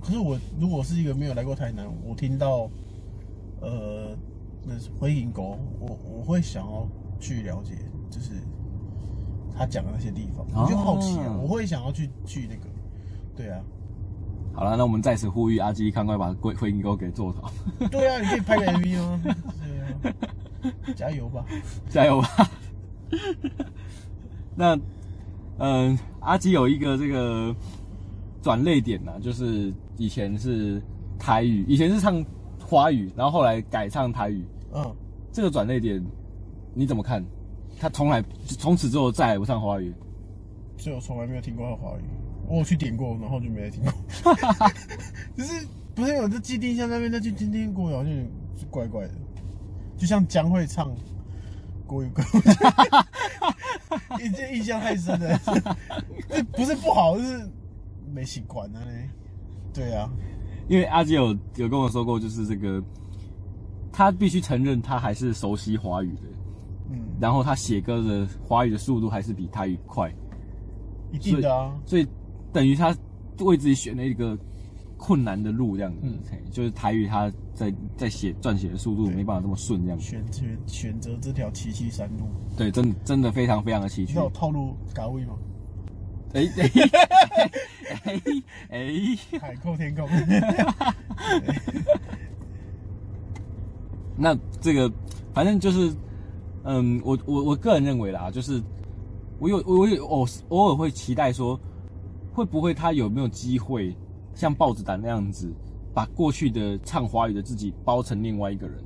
[0.00, 2.70] 可是我如果是一个没有来过台南，我听到
[3.60, 4.16] 呃
[4.64, 7.74] 那是灰银沟，我我会想要去了解，
[8.10, 8.32] 就是。
[9.52, 12.66] 他讲的那些地方，我就好奇啊，哦、我会想要去去那个，
[13.36, 13.60] 对啊。
[14.54, 17.52] 好了，那我们再次呼吁阿基，赶快把灰灰银沟给做好。
[17.90, 19.20] 对啊，你可以拍个 MV 吗？
[20.02, 21.44] 对啊，加油吧，
[21.90, 22.50] 加油吧。
[24.56, 24.74] 那，
[25.58, 27.54] 嗯、呃，阿基有一个这个
[28.40, 30.80] 转泪点呢、啊，就是以前是
[31.18, 32.24] 台语，以前是唱
[32.66, 34.42] 华语，然后后来改唱台语。
[34.72, 34.96] 嗯，
[35.32, 36.02] 这个转泪点
[36.72, 37.22] 你怎么看？
[37.80, 39.94] 他从来从此之后再也不唱华语，
[40.76, 42.02] 所以我从来没有听过他华语。
[42.46, 43.92] 我有去点过，然后就没听过。
[45.34, 49.14] 就是不是有这基地像那边再去听听过，好像是怪怪的。
[49.96, 50.94] 就像江会唱
[51.86, 52.22] 国语歌，
[54.20, 55.40] 印印象太深了。
[56.28, 57.48] 这不是不好，就是
[58.12, 58.80] 没习惯啊。
[59.72, 60.10] 对啊，
[60.68, 62.82] 因为阿杰有有跟我说过，就是这个
[63.90, 66.22] 他必须承认，他还是熟悉华语的。
[66.90, 70.12] 嗯，然后他写歌的华语的速度还是比台语快，
[71.12, 71.72] 一定的啊。
[71.86, 72.14] 所以，所以
[72.52, 72.92] 等于他
[73.38, 74.36] 为自己选了一个
[74.96, 75.98] 困难的路，这样子。
[76.02, 76.18] 嗯，
[76.50, 80.04] 就是台语他在在写撰写的速度没办法这么顺，这样子。
[80.04, 82.24] 选选选择这条崎岖山路，
[82.56, 84.08] 对，真的真的非常非常的崎岖。
[84.08, 85.34] 你有套路岗位吗？
[86.34, 86.70] 哎哎
[88.04, 88.20] 哎
[88.70, 88.90] 哎！
[89.40, 90.08] 海阔天空。
[94.16, 94.92] 那这个
[95.32, 95.94] 反正就是。
[96.64, 98.62] 嗯，我我我个人认为啦，就是
[99.38, 101.58] 我有我有偶偶尔会期待说，
[102.32, 103.96] 会不会他有没有机会
[104.34, 105.50] 像豹子胆那样子，
[105.94, 108.78] 把过去的唱华语的自己包成另外一个人？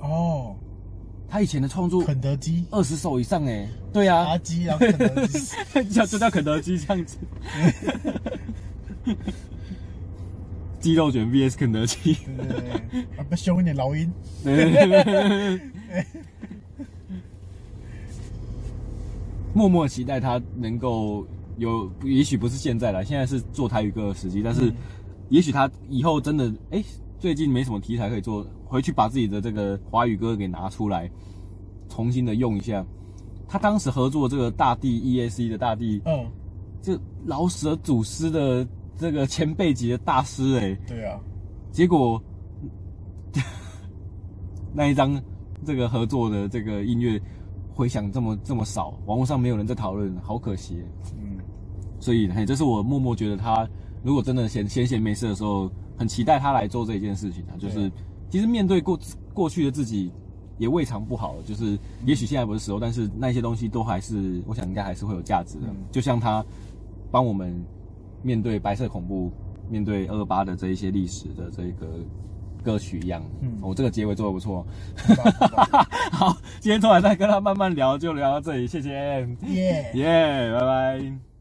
[0.00, 0.54] 哦，
[1.28, 2.64] 他以前的创作，肯德基。
[2.70, 5.38] 二十首以上哎，对啊，炸鸡啊，肯德基，
[5.90, 7.16] 叫就叫肯德基这样子，
[10.80, 14.12] 鸡肉卷 VS 肯德基，对对对，啊，不凶一点老鹰，
[14.44, 15.60] 对对对对对。
[19.54, 21.26] 默默期待他能够
[21.58, 24.72] 有，也许不是现在了，现在是做台语歌的时机，但是，
[25.28, 26.84] 也许他以后真的，哎、欸，
[27.18, 31.10] 最近没什么题材可以做，回去把自己的这个华语歌给拿出来，
[31.88, 32.84] 重新的用一下。
[33.46, 36.26] 他当时合作这个大地 EAC 的大地，嗯，
[36.80, 41.20] 这老舍祖师的这个前辈级的大师、欸，哎，对啊，
[41.70, 42.22] 结果
[44.72, 45.22] 那一张
[45.66, 47.20] 这个合作的这个音乐。
[47.74, 50.82] 回响这么这么少，网络上没有人在讨论，好可惜。
[51.16, 51.38] 嗯，
[51.98, 53.68] 所以嘿，这是我默默觉得他
[54.02, 57.56] 如果真的闲闲闲没事的时候，很期待他来做这一件事情啊。
[57.58, 57.90] 就是
[58.30, 58.98] 其实面对过
[59.32, 60.10] 过去的自己
[60.58, 65.66] 也未尝不好，就是也许现在不是时候，但是那些东西都还是，我想应该还是会有价值的。
[65.90, 66.44] 就像他
[67.10, 67.58] 帮我们
[68.22, 69.30] 面对白色恐怖、
[69.70, 71.86] 面对二二八的这一些历史的这个。
[72.62, 74.66] 歌曲一样，嗯，我、哦、这个结尾做的不错。
[76.12, 81.31] 好，今天突然再跟他慢慢聊，就聊到这里，谢谢，耶耶，拜拜。